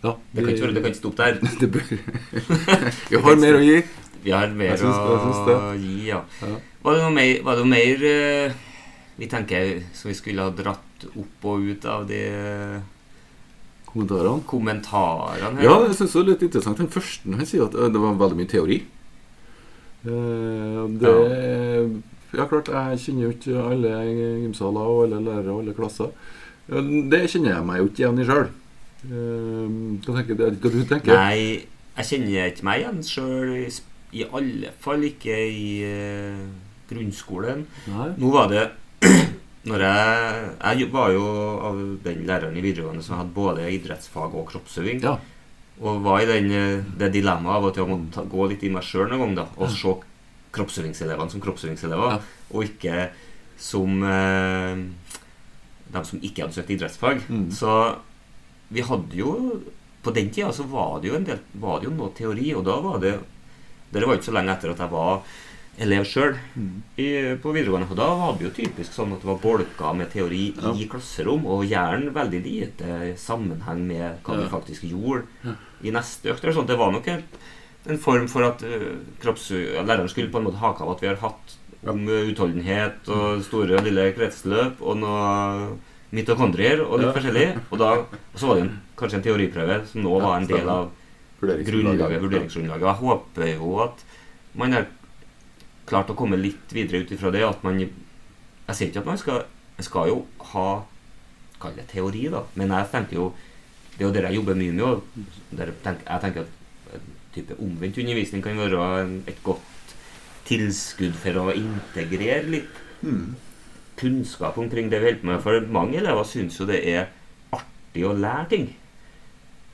[0.07, 0.15] ja.
[0.33, 1.35] Det kan ikke være- det kan ikke stoppe der.
[1.61, 1.93] det bør.
[3.13, 3.77] Vi har mer å gi.
[4.25, 5.57] Vi har mer Jeg synes, jeg det.
[5.59, 6.23] å gi, ja.
[6.83, 8.57] Var det noe mer, var det noe mer eh,
[9.19, 12.23] vi tenker som vi skulle ha dratt opp og ut av de
[13.93, 14.41] Kommentarene?
[14.49, 15.67] kommentarene her?
[15.67, 16.79] Ja, jeg synes det er litt interessant.
[16.81, 18.79] Den første han sier at eh, det var veldig mye teori.
[20.07, 21.85] Eh, Det Ja,
[22.33, 23.93] klart, jeg kjenner jo ikke alle
[24.45, 26.13] gymsaler og alle lærere og alle klasser.
[27.13, 28.51] Det kjenner jeg meg jo ikke igjen i sjøl.
[29.03, 30.45] Hva tenker du?
[30.63, 31.65] Hva du tenker Nei,
[31.99, 33.81] jeg kjenner ikke meg igjen sjøl.
[34.13, 36.41] I alle fall ikke i eh,
[36.91, 37.65] grunnskolen.
[37.89, 38.09] Nei.
[38.21, 38.67] Nå var det
[39.71, 40.49] når jeg,
[40.83, 41.27] jeg var jo
[41.69, 45.01] av den læreren i videregående som hadde både idrettsfag og kroppsøving.
[45.05, 45.17] Ja.
[45.81, 48.85] Og var i den, eh, det dilemmaet av at jeg måtte gå litt i meg
[48.87, 49.97] sjøl noen gang da, og se
[50.53, 53.09] kroppsøvingselevene som kroppsøvingselever, og ikke
[53.63, 54.83] som eh,
[55.93, 57.23] de som ikke hadde søkt idrettsfag.
[57.29, 57.47] Mm.
[57.53, 57.77] Så
[58.73, 59.61] vi hadde jo
[60.03, 62.65] På den tida så var det jo en del Var det jo noe teori, og
[62.67, 63.13] da var det
[63.93, 65.21] Det var ikke så lenge etter at jeg var
[65.83, 66.35] elev sjøl
[67.41, 67.87] på videregående.
[67.93, 70.43] Og da var det jo typisk sånn at det var bolker med teori
[70.77, 75.55] i klasserom, og gjerne veldig lite sammenheng med hva vi faktisk gjorde Ja.
[75.83, 76.45] i neste økt.
[76.45, 76.67] eller.
[76.69, 77.23] Det var nok en,
[77.91, 81.09] en form for at lærerne kropps, læreren skulle på en måte hake av at vi
[81.11, 81.57] har hatt
[81.91, 85.79] om utholdenhet og store og lille kretsløp og noe
[86.15, 87.15] mitokondrier og litt Ja.
[87.17, 87.47] forskjellig.
[87.73, 90.69] Og, da, og så var det en, kanskje en teoriprøve som nå var en del
[90.69, 90.91] av
[91.43, 92.87] grunnlaget, vurderingsgrunnlaget.
[92.87, 94.05] Jeg håper jo at
[94.55, 94.87] man har
[95.91, 97.43] klart å komme litt videre ut ifra det.
[97.43, 99.43] At man Jeg sier ikke at man skal
[99.83, 100.85] skal jo ha
[101.59, 102.45] Kall det teori, da.
[102.55, 103.33] Men jeg tenker jo
[103.99, 104.83] Det er jo det jeg jobber mye med.
[104.85, 105.03] Og
[105.59, 106.47] jeg tenker at
[107.35, 108.87] type omvendt undervisning kan være
[109.31, 109.95] et godt
[110.49, 113.35] tilskudd for å integrere litt Mm.
[113.99, 115.41] kunnskap omkring det vi holder på med.
[115.43, 117.09] For mange elever syns jo det er
[117.53, 118.69] artig å lære ting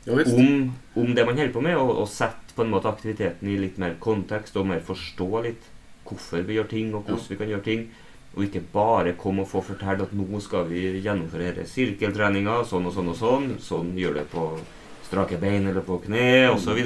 [0.07, 3.49] Ja, om, om det man holder på med, og, og sette på en måte aktiviteten
[3.53, 5.69] i litt mer kontekst og mer forstå litt
[6.09, 7.83] hvorfor vi gjør ting, og hvordan vi kan gjøre ting.
[8.35, 12.87] Og ikke bare komme og få fortelle at nå skal vi gjennomføre denne sirkeltreninga, sånn
[12.89, 13.49] og sånn og sånn.
[13.61, 14.47] Sånn gjør det på
[15.05, 16.81] strake bein eller på kne, osv.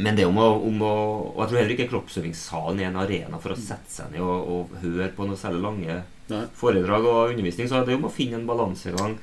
[0.00, 0.90] Men det om å, om å
[1.34, 4.50] Og jeg tror heller ikke kroppsøvingssalen er en arena for å sette seg ned og,
[4.54, 5.96] og høre på noe særlig lange
[6.30, 6.44] Nei.
[6.56, 7.68] foredrag og undervisning.
[7.68, 9.16] Så det er om å finne en balansegang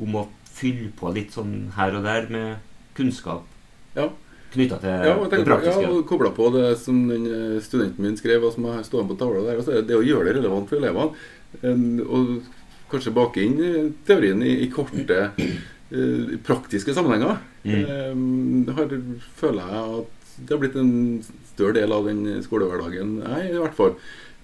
[0.00, 2.58] om å fylle på litt sånn her og der med
[2.98, 3.46] kunnskap
[3.96, 4.08] Ja.
[4.52, 5.82] knytta til Ja, det på, praktiske.
[5.82, 9.14] ja, og kobla på det som den eh, studenten min skrev, og som har stående
[9.14, 9.60] på tavla der.
[9.62, 11.14] Altså, det å gjøre det relevant for elevene.
[11.62, 12.42] En- og
[12.90, 17.38] kanskje bake inn eh, teorien i, i korte, eh, praktiske sammenhenger.
[17.64, 17.76] Mm.
[17.76, 18.96] Eh, har,
[19.36, 20.92] føler jeg at det har blitt en
[21.52, 23.18] større del av den skolehverdagen.
[23.20, 23.96] Jeg, i hvert fall.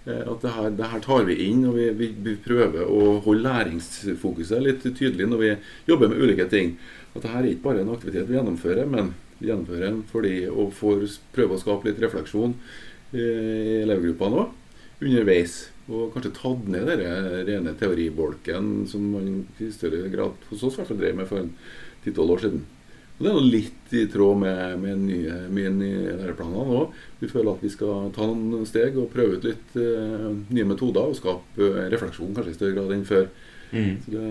[0.07, 3.16] Eh, At det her, det her tar vi inn, og vi, vi, vi prøver å
[3.24, 5.52] holde læringsfokuset litt tydelig når vi
[5.88, 6.76] jobber med ulike ting.
[7.14, 10.37] At det her er ikke bare en aktivitet vi gjennomfører, men vi gjennomfører den fordi
[10.48, 12.55] å får prøve å skape litt refleksjon
[13.16, 14.46] eh, i elevgruppa nå,
[15.00, 15.59] underveis.
[15.87, 21.18] Og kanskje tatt ned den rene teoribolken som man i større grad hos oss drev
[21.18, 21.52] med for en
[22.07, 22.64] 10-12 år siden.
[23.16, 26.96] Og Det er noe litt i tråd med, med nye, med nye læreplanene òg.
[27.22, 31.09] Vi føler at vi skal ta noen steg og prøve ut litt uh, nye metoder
[31.09, 33.31] og skape eh, refleksjon kanskje i større grad enn før.
[33.72, 33.94] Mm.
[34.05, 34.26] Så det,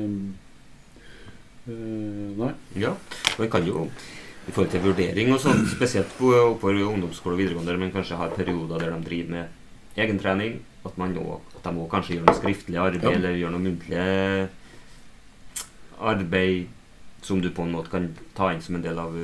[1.65, 2.52] uh, nei.
[2.84, 2.93] Ja,
[3.39, 3.88] man kan jo
[4.45, 8.38] i forhold til vurdering og sånn, spesielt på oppover ungdomsskole og videregående, men kanskje har
[8.38, 12.78] perioder der de driver med egentrening, at, man at de må kanskje gjøre noe skriftlig
[12.78, 13.15] arbeid Ja.
[13.17, 13.98] eller gjøre noe muntlig
[15.98, 16.67] arbeid
[17.26, 18.08] som du på en måte kan
[18.38, 19.16] ta inn som en del av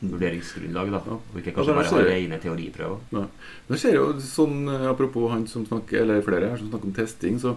[0.00, 0.94] vurderingsgrunnlaget.
[0.96, 1.16] da.
[1.18, 3.02] Og ikke kanskje bare ha rene teoriprøver.
[3.12, 3.24] Ja.
[3.66, 6.88] Men jeg ser jo sånn, eh, Apropos han som snakker, eller flere her som snakker
[6.88, 7.56] om testing, så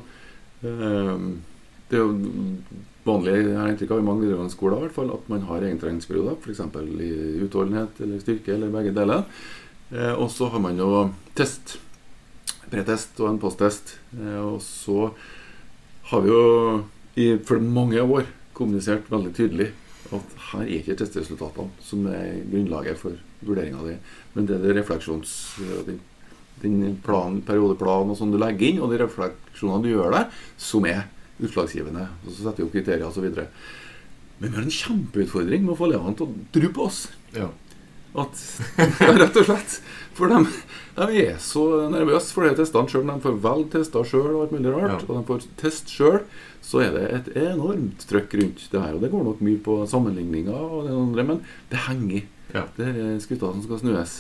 [0.63, 1.17] eh,
[1.89, 2.17] Det er jo
[3.05, 5.61] vanlig jeg har inntrykk av i mange videregående skoler i hvert fall, at man har
[5.61, 6.61] egentreningsperioder, f.eks.
[7.03, 7.11] i
[7.43, 9.25] utholdenhet eller styrke eller begge deler.
[9.91, 11.77] Eh, og så har man jo test.
[12.71, 13.97] Pretest og en posttest.
[14.17, 15.11] Eh, og så
[16.09, 16.43] har vi jo
[17.15, 18.25] i, for mange år
[18.57, 19.69] kommunisert veldig tydelig
[20.13, 23.95] at her er ikke testresultatene som er grunnlaget for vurderinga di,
[24.35, 25.37] men det er det refleksjons...
[25.87, 26.01] Den,
[26.61, 30.85] den plan, periodeplanen og sånn du legger inn, og de refleksjonene du gjør der, som
[30.87, 31.07] er
[31.43, 32.05] utslagsgivende.
[32.23, 33.25] Og så setter vi opp kriterier osv.
[34.39, 37.01] Men vi har en kjempeutfordring med å få elevene til å tro på oss.
[37.35, 37.49] Ja.
[38.13, 38.41] At,
[39.23, 39.77] rett og slett.
[40.13, 40.43] For de,
[40.99, 43.07] de er så nervøse for de testene sjøl.
[43.09, 44.91] De får vel tester sjøl og alt mulig rart.
[44.93, 45.07] Ja.
[45.07, 46.21] Og de får test sjøl.
[46.73, 48.95] Så er det et enormt trøkk rundt det her.
[48.97, 52.23] Og det går nok mye på sammenligninger og det andre, men det henger.
[52.53, 52.63] Ja.
[52.77, 54.15] Det er skuta som skal snues.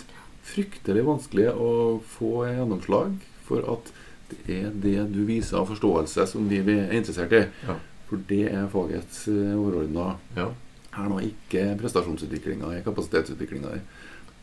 [0.45, 1.71] Fryktelig vanskelig å
[2.13, 3.15] få gjennomslag
[3.47, 3.89] for at
[4.33, 7.43] det er det du viser av forståelse som vi er interessert i.
[7.65, 7.79] Ja.
[8.09, 10.51] For det er fagets uh, overordna Ja.
[10.93, 13.79] her nå, ikke prestasjonsutviklinga, kapasitetsutviklinga.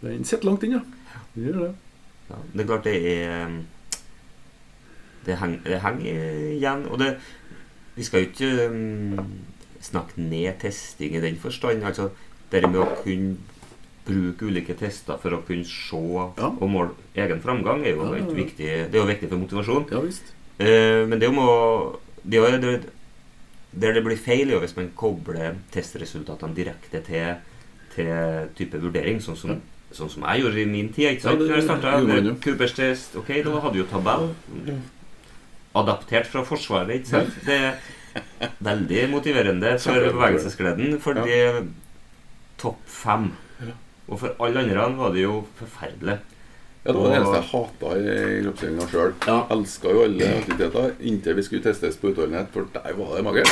[0.02, 1.20] Den sitter langt inne, ja.
[1.36, 1.74] Det gjør det.
[2.30, 3.60] Ja, det er klart det er um,
[5.26, 6.86] Det henger, henger igjen.
[6.90, 7.12] Og det
[8.00, 9.32] Vi skal jo ikke um,
[9.84, 11.82] snakke ned testing i den forstand.
[11.84, 12.08] Altså
[12.50, 13.36] det med å kunne
[14.06, 18.22] bruke ulike tester for å kunne se og måle egen framgang, er jo Ja, ja,
[18.24, 18.36] ja.
[18.38, 19.84] viktig Det er jo viktig for motivasjon.
[19.92, 20.32] Ja, visst.
[20.56, 21.44] Uh, men det må
[22.24, 22.72] det det,
[23.72, 27.36] Der det blir feil, er hvis man kobler testresultatene direkte til,
[27.94, 29.60] til type vurdering, sånn som,
[29.92, 31.12] sånn som jeg gjorde i min tid.
[31.12, 31.44] ikke sant?
[31.84, 32.34] Ja, det det, jo.
[32.42, 34.32] Coopers test, ok, da hadde vi jo tabell.
[35.78, 37.36] Adaptert fra Forsvaret, ikke sant?
[37.46, 40.96] Det er veldig motiverende for bevegelsesgleden.
[41.02, 41.62] For det er
[42.60, 43.30] topp fem.
[44.10, 46.18] Og for alle andre var det jo forferdelig.
[46.80, 49.10] Ja, Det var det eneste jeg hata i kroppsøvinga sjøl.
[49.28, 49.34] Ja.
[49.52, 53.50] Elska jo alle aktiviteter inntil vi skulle testes på utholdenhet, for der var det magert.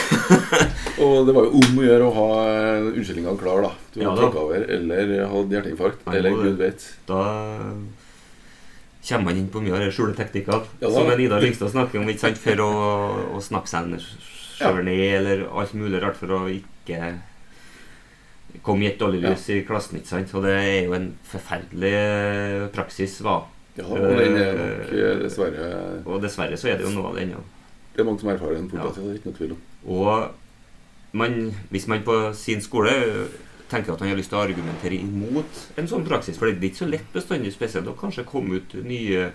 [1.04, 3.72] og det var jo om å gjøre å ha unnskyldningene unnskyldninga klar, da.
[3.92, 4.44] Du Ja hadde da.
[4.46, 6.08] over eller hadde hjerteinfarkt.
[6.14, 6.88] Eller gud vet.
[7.10, 7.20] Da
[9.08, 12.26] kommer man inn på mye av de skjuleteknikker Ja, som Ida Lyngstad snakker om, ikke
[12.26, 12.40] sant?
[12.42, 12.70] for å,
[13.38, 13.96] å snakke seg
[14.58, 17.14] sjøl ned, eller alt mulig rart for å ikke
[18.64, 20.00] komme i et dårlig lys i klassen.
[20.00, 20.34] ikke sant?
[20.34, 21.94] Og det er jo en forferdelig
[22.74, 23.40] praksis, hva.
[23.78, 25.66] Ja, og den er nok eh, dessverre
[26.02, 27.44] Og dessverre så er det jo noe av det ennå.
[27.94, 29.04] Det er mange som erfarer den fortsatt, ja.
[29.04, 29.60] det er ikke noe tvil om.
[29.94, 31.36] Og man,
[31.70, 32.94] hvis man på sin skole
[33.70, 36.70] tenker at han har lyst til å argumentere imot en sånn praksis, for det er
[36.70, 39.30] ikke så lett bestandig, spesielt å kanskje komme ut nye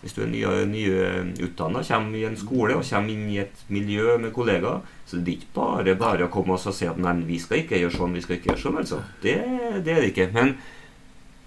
[0.00, 4.32] hvis du er nyutdanna, kommer i en skole og kommer inn i et miljø med
[4.32, 7.60] kollegaer, så det er ikke bare bare å komme og si at nei, vi skal
[7.60, 8.78] ikke gjøre sånn, vi skal ikke gjøre sånn.
[8.80, 9.02] altså.
[9.20, 9.36] Det,
[9.84, 10.30] det er det ikke.
[10.32, 10.54] Men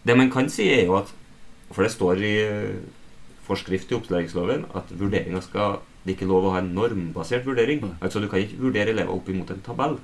[0.05, 1.13] det man kan si, er jo at
[1.73, 2.35] For det står i
[3.47, 7.81] forskrift i opplæringsloven at vurderinga skal det er ikke lov å ha en normbasert vurdering.
[8.03, 9.95] Altså Du kan ikke vurdere elever opp imot en tabell.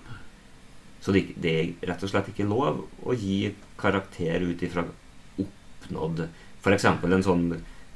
[1.00, 4.84] Så det, det, er rett og slett ikke lov å gi karakter ut ifra
[5.40, 6.26] oppnådd
[6.60, 6.86] F.eks.
[6.86, 7.46] en sånn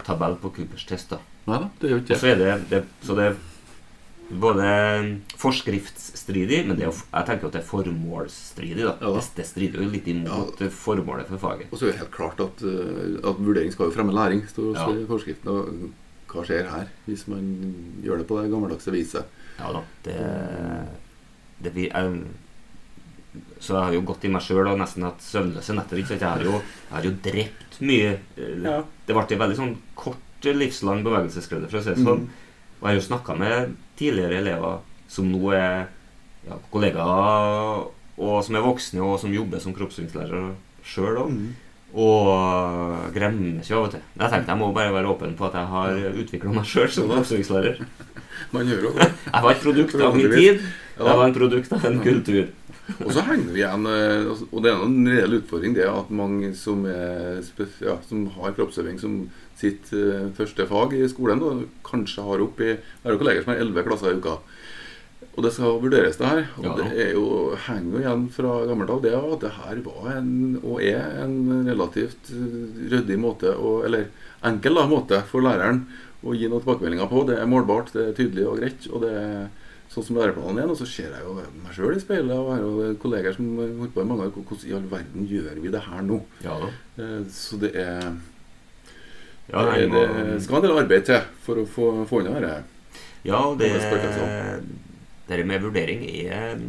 [0.03, 1.17] tabell på Coopers test.
[1.43, 3.41] Nei da, det gjør ikke så, det, det, så det er
[4.39, 4.67] både
[5.37, 8.85] forskriftsstridig, men det er, jeg tenker at det er formålsstridig.
[8.85, 8.95] da.
[9.01, 9.23] Ja, da.
[9.37, 10.69] Det, strider jo litt imot ja.
[10.73, 11.67] formålet for faget.
[11.71, 14.71] Og så er det helt klart at, eh, at vurdering skal jo fremme læring, står
[14.71, 14.95] det ja.
[14.95, 15.51] i forskriften.
[15.51, 17.43] Og hva skjer her hvis man
[18.01, 19.41] gjør det på det gammeldagse viset?
[19.59, 19.83] Ja da.
[20.07, 20.17] Det,
[21.67, 22.23] det blir, jeg,
[23.59, 26.01] så jeg har jo gått i meg sjøl og nesten hatt søvnløse netter.
[26.01, 26.17] Ikke?
[26.17, 28.13] Jeg, har jo, jeg har jo drept mye.
[28.37, 28.77] Ja.
[29.07, 32.25] Det ble en veldig sånn kort, livslang bevegelsesglede, for å si det sånn.
[32.25, 32.53] Mm.
[32.75, 35.85] Og jeg har jo snakka med tidligere elever som nå er
[36.43, 37.85] ja, kollegaer,
[38.19, 40.49] og som er voksne, og som jobber som kroppsøvingslærer
[40.85, 41.37] sjøl òg.
[41.37, 41.53] Mm.
[42.03, 44.03] Og gremmes jo av og til.
[44.17, 47.11] Jeg tenkte jeg må bare være åpen på at jeg har utvikla meg sjøl som
[47.11, 47.79] kroppsøvingslærer.
[48.53, 49.07] Man gjør jo det.
[49.29, 50.65] Jeg var et produkt av min tid.
[50.93, 52.43] Jeg var en produkt av en kultur
[52.83, 56.09] og så henger vi igjen eh, altså, Og det er en reell utfordring det at
[56.11, 57.39] mange som, er,
[57.79, 59.21] ja, som har kroppsøving som
[59.59, 63.45] sitt uh, første fag i skolen, og kanskje har opp i Jeg har jo kolleger
[63.45, 64.39] som har elleve klasser i uka.
[65.33, 66.43] Og det skal vurderes, det her.
[66.59, 66.73] Og ja.
[66.77, 67.25] det er jo,
[67.65, 71.63] henger jo igjen fra gammelt av det at det her var en, og er en
[71.69, 72.59] relativt eh,
[72.91, 74.09] ryddig måte, og, eller
[74.45, 75.85] enkel da, måte for læreren
[76.23, 77.25] å gi noen tilbakemeldinger på.
[77.29, 78.87] Det er målbart, det er tydelig og greit.
[78.91, 79.47] og det er
[79.93, 80.73] sånn som læreplanen er.
[80.73, 83.73] Og så ser jeg jo meg sjøl i speilet og har jo kolleger som har
[83.79, 84.35] holdt på i mange år.
[84.35, 86.19] Hvordan i all verden gjør vi det her nå?
[86.45, 86.71] Ja, da
[87.33, 88.11] så det er
[89.51, 92.99] ja, det, det, skal en del arbeid til for å få, få unna dette.
[93.27, 93.71] Ja, det,
[95.27, 96.59] det med vurdering er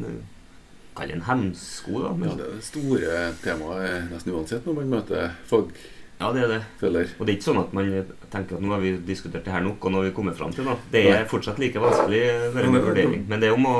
[0.94, 2.02] Kall det en hemsko.
[2.04, 2.12] da.
[2.14, 2.28] Men...
[2.28, 5.72] Ja, det er det store temaet nesten uansett når man møter fag
[6.24, 6.60] ja, det er det.
[6.80, 7.10] Føler.
[7.18, 7.90] Og det er ikke sånn at man
[8.32, 10.54] tenker at nå har vi diskutert det her nok, og nå har vi kommet fram
[10.56, 10.78] til noe.
[10.92, 12.22] Det er fortsatt like vanskelig
[12.54, 13.26] med vurdering.
[13.28, 13.76] Men det er om å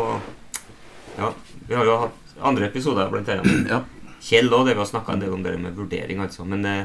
[1.15, 1.31] Ja,
[1.69, 3.71] vi har jo hatt andre episoder, blant annet.
[3.71, 3.81] Ja.
[4.25, 6.45] Kjell òg, det vi har snakka en del om det med vurdering, altså.
[6.49, 6.85] Men eh,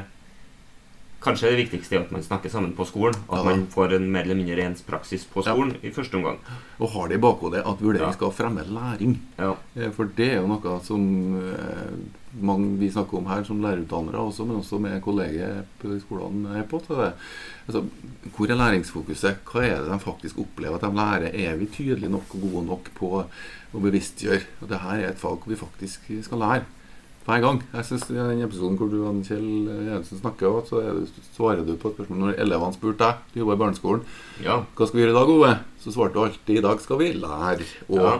[1.20, 3.16] Kanskje det viktigste er at man snakker sammen på skolen.
[3.28, 5.82] At ja, man får en mer eller mindre ens praksis på skolen ja.
[5.84, 6.38] i første omgang.
[6.80, 9.18] Og har det i bakhodet at vurdering skal fremme læring.
[9.36, 9.52] Ja.
[9.92, 11.04] for det er jo noe som
[11.36, 11.92] eh,
[12.40, 16.66] mange vi snakker om her som lærerutdannere også, men også med kolleger på skolene er
[16.70, 16.80] på.
[16.88, 17.84] Altså,
[18.32, 19.44] hvor er læringsfokuset?
[19.44, 21.30] Hva er det de faktisk opplever at de lærer?
[21.36, 24.46] Er vi tydelige nok og gode nok på å bevisstgjøre?
[24.62, 26.68] Og det her er et fag hvor vi faktisk skal lære
[27.26, 27.58] hver gang.
[27.74, 29.48] Jeg synes I den episoden hvor du og Kjell
[29.90, 30.82] Jensen snakker, så
[31.34, 34.06] svarer du på et spørsmål når elevene spurte deg, du jobber i barneskolen,
[34.44, 34.60] ja.
[34.76, 35.50] hva skal vi gjøre i dag, Ove?
[35.82, 37.68] Så svarte du alltid i dag skal vi lære.
[37.88, 38.14] Og, ja.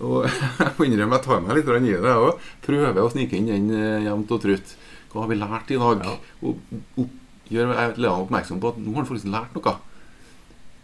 [0.00, 0.26] og
[0.62, 2.48] jeg må innrømme jeg tar meg litt i det, jeg òg.
[2.66, 4.74] Prøver å snike inn den eh, jevnt og trutt.
[5.12, 6.08] Hva har vi lært i dag?
[6.08, 6.16] Ja.
[6.48, 9.76] Og, og gjør elevene oppmerksom på at nå har du faktisk lært noe.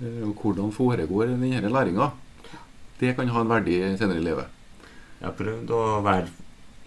[0.03, 2.13] Eh, og hvordan foregår denne læringa.
[3.01, 4.61] Det kan ha en verdi senere i livet.
[5.19, 6.31] Jeg har prøvd å være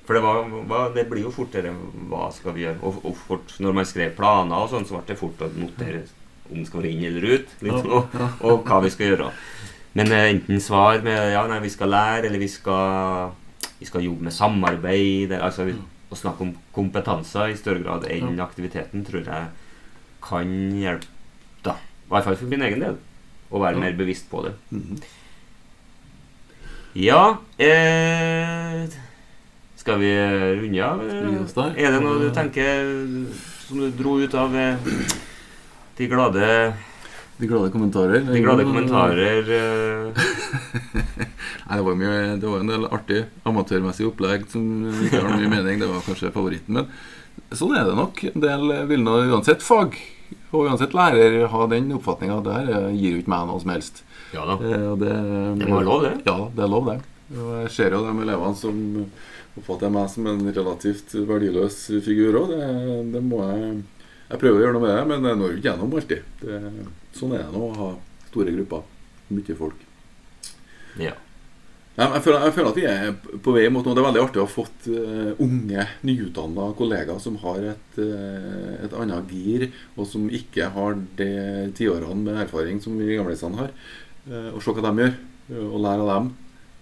[0.06, 0.22] for det,
[0.70, 1.72] var, det, blir jo fortere
[2.10, 2.78] hva skal vi gjøre.
[2.86, 6.04] Og, og fort, når man skrev planer, og sånn, så ble det fort å notere
[6.52, 7.56] om det skal være inn eller ut.
[7.65, 8.13] Litt, og,
[8.46, 9.32] og, hva vi skal gjøre.
[9.98, 13.34] Men eh, enten svar med ja, nei, vi skal lære, eller vi skal,
[13.80, 15.34] vi skal jobbe med samarbeid.
[15.39, 19.52] altså Å snakke om kompetanser i større grad enn aktiviteten tror jeg
[20.26, 21.12] kan hjelpe.
[21.65, 23.00] da I hvert fall for min egen del.
[23.50, 24.58] Å være mer bevisst på det.
[24.74, 25.06] Mhm.
[26.96, 28.86] Ja eh,
[29.86, 31.02] skal vi runde av?
[31.78, 32.88] Er det noe du tenker
[33.68, 34.82] som du dro ut av eh,
[35.99, 36.47] de glade
[37.38, 38.24] De glade kommentarer?
[38.26, 40.24] De glade kommentarer eh.
[41.68, 44.66] Nei, det var, mye, det var en del artig amatørmessig opplegg som
[45.05, 45.78] ikke har mye mening.
[45.82, 46.80] Det var kanskje favoritten.
[46.80, 48.26] Men sånn er det nok.
[48.32, 49.99] En del vil nå uansett fag
[50.49, 54.01] og uansett lærer ha den oppfatninga det her gir jo ikke meg noe som helst.
[54.34, 54.57] Ja da.
[54.62, 55.16] Det, det,
[55.62, 56.16] det må være lov, det.
[56.26, 56.99] Ja, det er lov, det.
[57.38, 58.82] Og jeg ser jo de elevene som
[59.56, 62.53] oppfatter jeg meg som en relativt verdiløs figur òg.
[62.53, 62.70] Det,
[63.16, 63.76] det, må jeg
[64.26, 66.32] Jeg prøver å gjøre noe med det, men jeg når ikke gjennom alltid.
[66.41, 66.62] Det,
[67.16, 67.91] sånn er det nå å ha
[68.32, 68.88] store grupper.
[69.30, 69.86] Mye folk.
[71.01, 71.14] Ja.
[71.95, 73.95] Jeg, føler, jeg føler at vi er på vei mot noe.
[73.95, 78.74] Det er veldig artig å ha fått uh, unge, nyutdanna kollegaer som har et, uh,
[78.84, 81.30] et annet gir, og som ikke har de
[81.78, 83.72] tiårene med erfaring som vi gamlisene har.
[84.26, 85.16] Og se hva de gjør,
[85.70, 86.30] og lære av dem.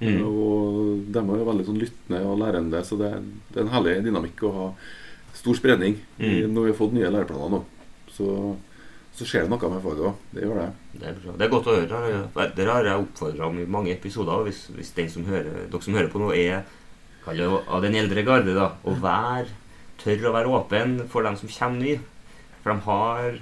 [0.01, 0.19] Mm.
[0.25, 3.13] Og de er jo veldig sånn lyttende og lærende, så det,
[3.49, 4.67] det, er en herlig dynamikk å ha
[5.37, 6.51] stor spredning mm.
[6.51, 7.63] når vi har fått nye læreplaner nå.
[8.13, 8.29] Så
[9.13, 10.21] så skjer det noe med faget òg.
[10.33, 10.69] Det gjør det.
[10.97, 12.47] Det er, det er, godt å høre.
[12.57, 14.47] Dere har jeg oppfordra om i mange episoder.
[14.47, 16.63] Hvis, hvis som hører, dere som hører på nå, er
[17.29, 19.51] av den eldre garde, da, å være
[20.01, 21.97] tørre å være åpen for dem som kommer ny.
[22.63, 23.41] For de har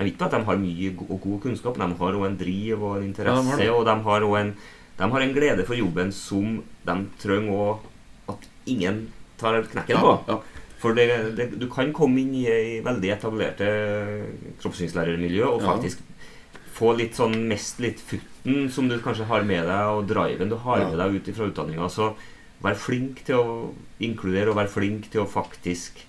[0.00, 2.80] Jeg vet ikke at de har mye og god kunnskap, de har òg en driv
[2.80, 3.50] og en interesse.
[3.50, 4.52] Ja, de og de har òg en,
[5.00, 9.06] de har en glede for jobben som de trenger òg at ingen
[9.40, 10.14] tar knekken på.
[10.28, 10.66] Ja, ja.
[10.80, 13.66] For det, det, du kan komme inn i ei veldig etablerte
[14.62, 16.00] kroppssynslærer og faktisk
[16.80, 20.56] få litt sånn mest litt futten som du kanskje har med deg, og driven du
[20.62, 21.88] har med deg ut fra utdanninga.
[21.92, 22.14] Så
[22.64, 23.58] vær flink til å
[24.00, 26.06] inkludere, og vær flink til å faktisk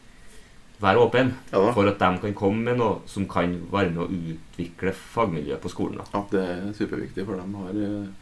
[0.81, 4.07] være åpen ja, for at de kan komme med noe som kan være med å
[4.33, 5.99] utvikle fagmiljøet på skolen.
[5.99, 6.07] Da.
[6.15, 8.20] Ja, det er superviktig, for de har eh,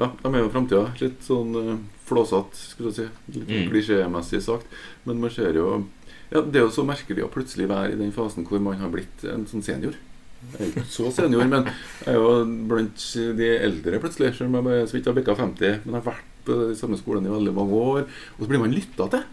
[0.00, 0.84] ja, de er jo framtida.
[1.00, 1.72] Litt sånn uh,
[2.08, 3.08] flåsete, skulle du si.
[3.34, 3.66] Litt mm.
[3.72, 4.70] klisjémessig sagt.
[5.04, 5.82] Men man ser jo
[6.30, 8.92] ja, Det er jo så merkelig å plutselig være i den fasen hvor man har
[8.92, 9.98] blitt en sånn senior.
[10.40, 12.30] Jeg er ikke så senior, men jeg er jo
[12.70, 13.02] blant
[13.36, 14.30] de eldre plutselig.
[14.38, 15.82] Selv om jeg bare så vidt har bikka 50.
[15.84, 18.06] Men jeg har vært på den samme skolen i veldig mange år.
[18.38, 19.26] Og så blir man lytta til.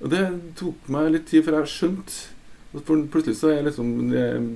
[0.00, 0.22] Og det
[0.56, 2.35] tok meg litt tid før jeg skjønte
[2.74, 3.92] Plutselig så er liksom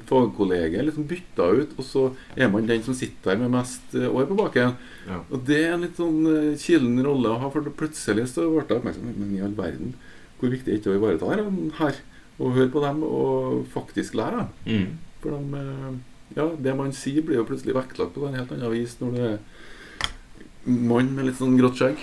[0.08, 2.02] fagkollegiet liksom bytta ut, og så
[2.36, 4.74] er man den som sitter der med mest eh, år på baken.
[5.08, 5.20] Ja.
[5.30, 6.20] Og det er en litt sånn
[6.60, 9.94] kilen rolle å ha, for plutselig så ble jeg oppmerksom Men i all verden,
[10.40, 11.46] hvor viktig er det ikke å ivareta her,
[11.80, 12.02] her?
[12.40, 14.46] Og høre på dem og faktisk lære.
[14.64, 14.98] Mm.
[15.20, 15.64] For de,
[16.36, 19.26] ja, det man sier, blir jo plutselig vektlagt på en helt annen vis når det
[19.30, 19.40] er
[20.64, 22.00] mann med litt sånn grått skjegg.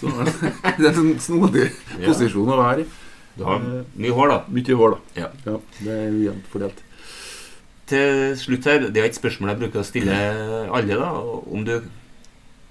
[0.00, 0.10] Så
[0.80, 1.68] det er en snodig
[2.00, 2.90] posisjon å være i.
[3.36, 4.38] Du har mye hår, da.
[4.50, 5.22] Mye hår, da.
[5.22, 5.28] Ja.
[5.46, 6.82] ja det er ujevnt fordelt.
[7.90, 10.18] Til slutt her, Det er et spørsmål jeg bruker å stille
[10.70, 10.98] alle.
[10.98, 11.10] da
[11.50, 11.74] Om du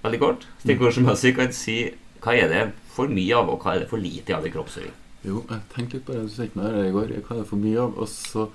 [0.03, 1.81] veldig kort, stikkordsmessig kan si
[2.23, 4.95] hva er det for mye av, og hva er det for lite av i kroppsøving?
[5.27, 7.13] Jo, jeg tenkte litt på det du sa meg her i går.
[7.25, 7.95] Hva er det for mye av?
[7.99, 8.47] Og så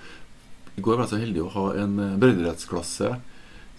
[0.74, 3.16] I går var jeg så heldig å ha en eh,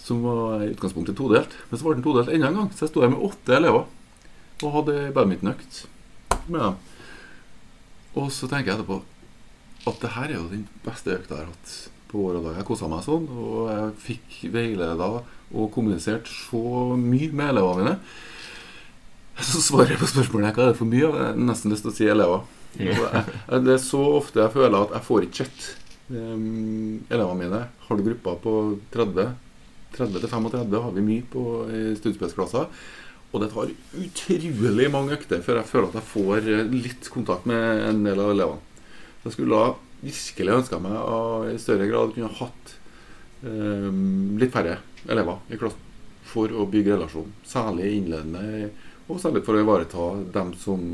[0.05, 1.53] som var i utgangspunktet todelt.
[1.69, 2.69] Men så var den todelt enda en gang.
[2.71, 3.85] Så jeg sto her med åtte elever
[4.63, 5.81] og hadde badmintonøkt
[6.47, 6.77] med dem.
[8.15, 9.01] Og så tenker jeg etterpå
[9.85, 11.73] at det her er jo den beste økta jeg har hatt
[12.09, 12.57] på år og dag.
[12.59, 17.95] Jeg kosa meg sånn, og jeg fikk veileda og kommunisert så mye med elevene mine.
[19.45, 21.17] Så svarer jeg på spørsmålet hva er det for mye av.
[21.19, 22.45] Jeg har nesten lyst til å si elever.
[22.75, 25.67] Det er så ofte jeg føler at jeg får ikke sett
[26.09, 27.61] um, elevene mine.
[27.87, 28.55] Har du grupper på
[28.95, 29.33] 30
[29.95, 31.43] 30-35 har vi mye på
[31.99, 32.67] studiespesialklasser.
[33.35, 37.47] Og det tar utrolig mange økter før jeg føler at jeg får eh, litt kontakt
[37.49, 38.61] med en del av elevene.
[39.19, 39.63] Så jeg skulle
[40.05, 41.17] virkelig ønska meg å
[41.49, 42.75] i større grad kunne hatt
[43.43, 44.77] um, litt færre
[45.09, 45.81] elever i klassen
[46.25, 47.33] for å bygge relasjon.
[47.47, 48.69] Særlig innledende,
[49.09, 50.85] og særlig for å ivareta dem som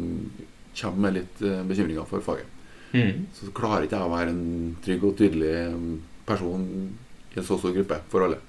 [0.82, 2.58] kommer med litt uh, bekymringer for faget.
[2.96, 3.28] Mm.
[3.38, 5.56] Så klarer ikke jeg å være en trygg og tydelig
[6.28, 6.66] person
[7.32, 8.42] i en så stor gruppe for alle.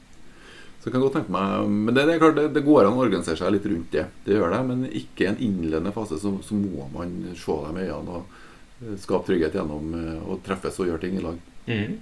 [0.82, 2.96] Så jeg kan godt tenke meg Men det, det er klart, det, det, går an
[2.98, 4.02] å organisere seg litt rundt det.
[4.26, 7.78] Det gjør det, Men ikke i en innledende fase så, så, må man se dem
[7.78, 8.34] i øynene og
[8.82, 11.38] eh, skape trygghet gjennom eh, å treffes og gjøre ting i lag.
[11.70, 11.94] Mm.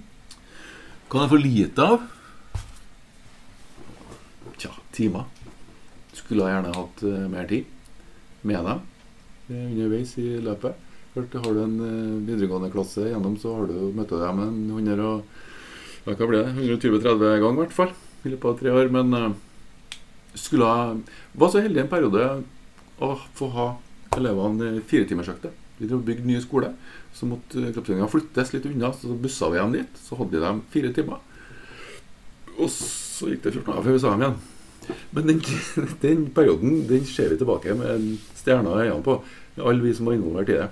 [1.11, 2.09] Hva er det for lite av?
[4.57, 5.29] Tja, timer.
[6.17, 7.69] Skulle ha gjerne hatt uh, mer tid
[8.47, 8.87] med dem
[9.51, 10.89] underveis i løpet.
[11.11, 11.73] Først har du en
[12.23, 15.41] videregående klasse gjennom, så har du møtt dem en 100 og,
[16.05, 16.53] hva blir det?
[16.55, 17.91] 120-30 ganger i hvert fall
[18.29, 18.91] løpet av tre år.
[18.93, 19.31] Men uh,
[20.37, 20.91] skulle ha,
[21.33, 22.27] var så heldig en periode
[23.01, 23.67] å få ha
[24.17, 25.51] elevene firetimersøkte.
[25.79, 26.75] Vi drev bygde ny skole.
[27.17, 28.93] Så måtte kroppsøvinga flyttes litt unna.
[28.93, 30.01] Så bussa vi dem dit.
[30.05, 31.23] Så hadde vi dem fire timer.
[32.59, 34.41] Og så gikk det 14 dager før vi sa dem igjen.
[35.15, 35.41] Men den,
[36.05, 38.05] den, perioden den ser vi tilbake med
[38.37, 39.17] stjerner i øynene på.
[39.57, 40.69] Alle vi som var involvert i det.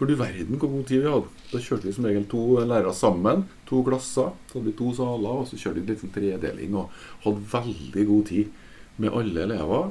[0.00, 1.28] For du verden hvor god tid vi hadde.
[1.50, 3.42] Da kjørte vi som regel to lærere sammen.
[3.68, 4.30] To klasser.
[4.48, 6.76] Så hadde vi to saler, og så kjørte vi litt sånn tredeling.
[6.80, 6.94] Og
[7.26, 8.54] hadde veldig god tid
[8.96, 9.90] med alle elever.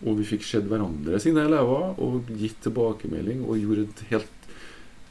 [0.00, 4.48] Og vi fikk sett hverandre sine elever og gitt tilbakemelding og gjorde et helt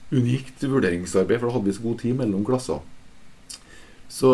[0.10, 2.82] unikt vurderingsarbeid, for da hadde vi så god tid mellom klasser.
[4.10, 4.34] Så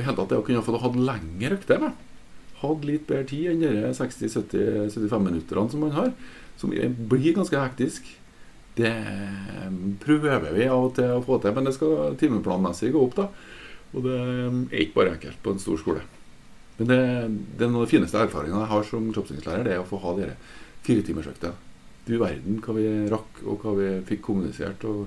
[0.00, 1.90] hendte at det å kunne fått hatt lengre økter
[2.62, 6.12] Hadde litt bedre tid enn de 60-70-75 minuttene som man har,
[6.56, 8.06] som blir ganske hektisk
[8.78, 8.92] det
[10.00, 13.18] prøver vi av og til å få til, men det skal timeplanmessig gå opp.
[13.18, 13.28] da
[13.92, 16.04] Og det er ikke bare enkelt på en stor skole.
[16.78, 17.00] Men det,
[17.58, 20.00] det er noen av de fineste erfaringene jeg har som kroppsøvingslærer, det er å få
[20.02, 20.38] ha dere
[20.86, 21.52] firetimersøkter.
[22.06, 25.04] Du verden hva vi rakk, og hva vi fikk kommunisert, og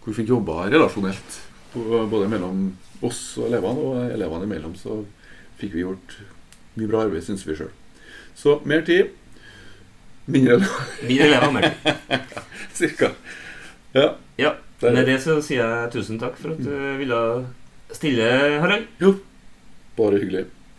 [0.00, 1.42] hvor vi fikk jobba relasjonelt.
[1.76, 2.70] Både mellom
[3.04, 5.02] oss og elevene, og elevene imellom så
[5.60, 6.16] fikk vi gjort
[6.76, 7.70] mye bra arbeid, syns vi sjøl.
[8.36, 9.12] Så mer tid.
[10.26, 10.56] Mindre
[11.06, 12.34] Mindre elever, mer tid.
[12.76, 13.10] Cirka.
[13.94, 14.08] Ja.
[14.36, 15.04] Ja, Med det.
[15.08, 17.20] det så sier jeg tusen takk for at du ville
[17.96, 18.26] stille,
[18.60, 18.88] Harald.
[19.00, 19.14] Jo,
[19.96, 20.42] bare hyggelig.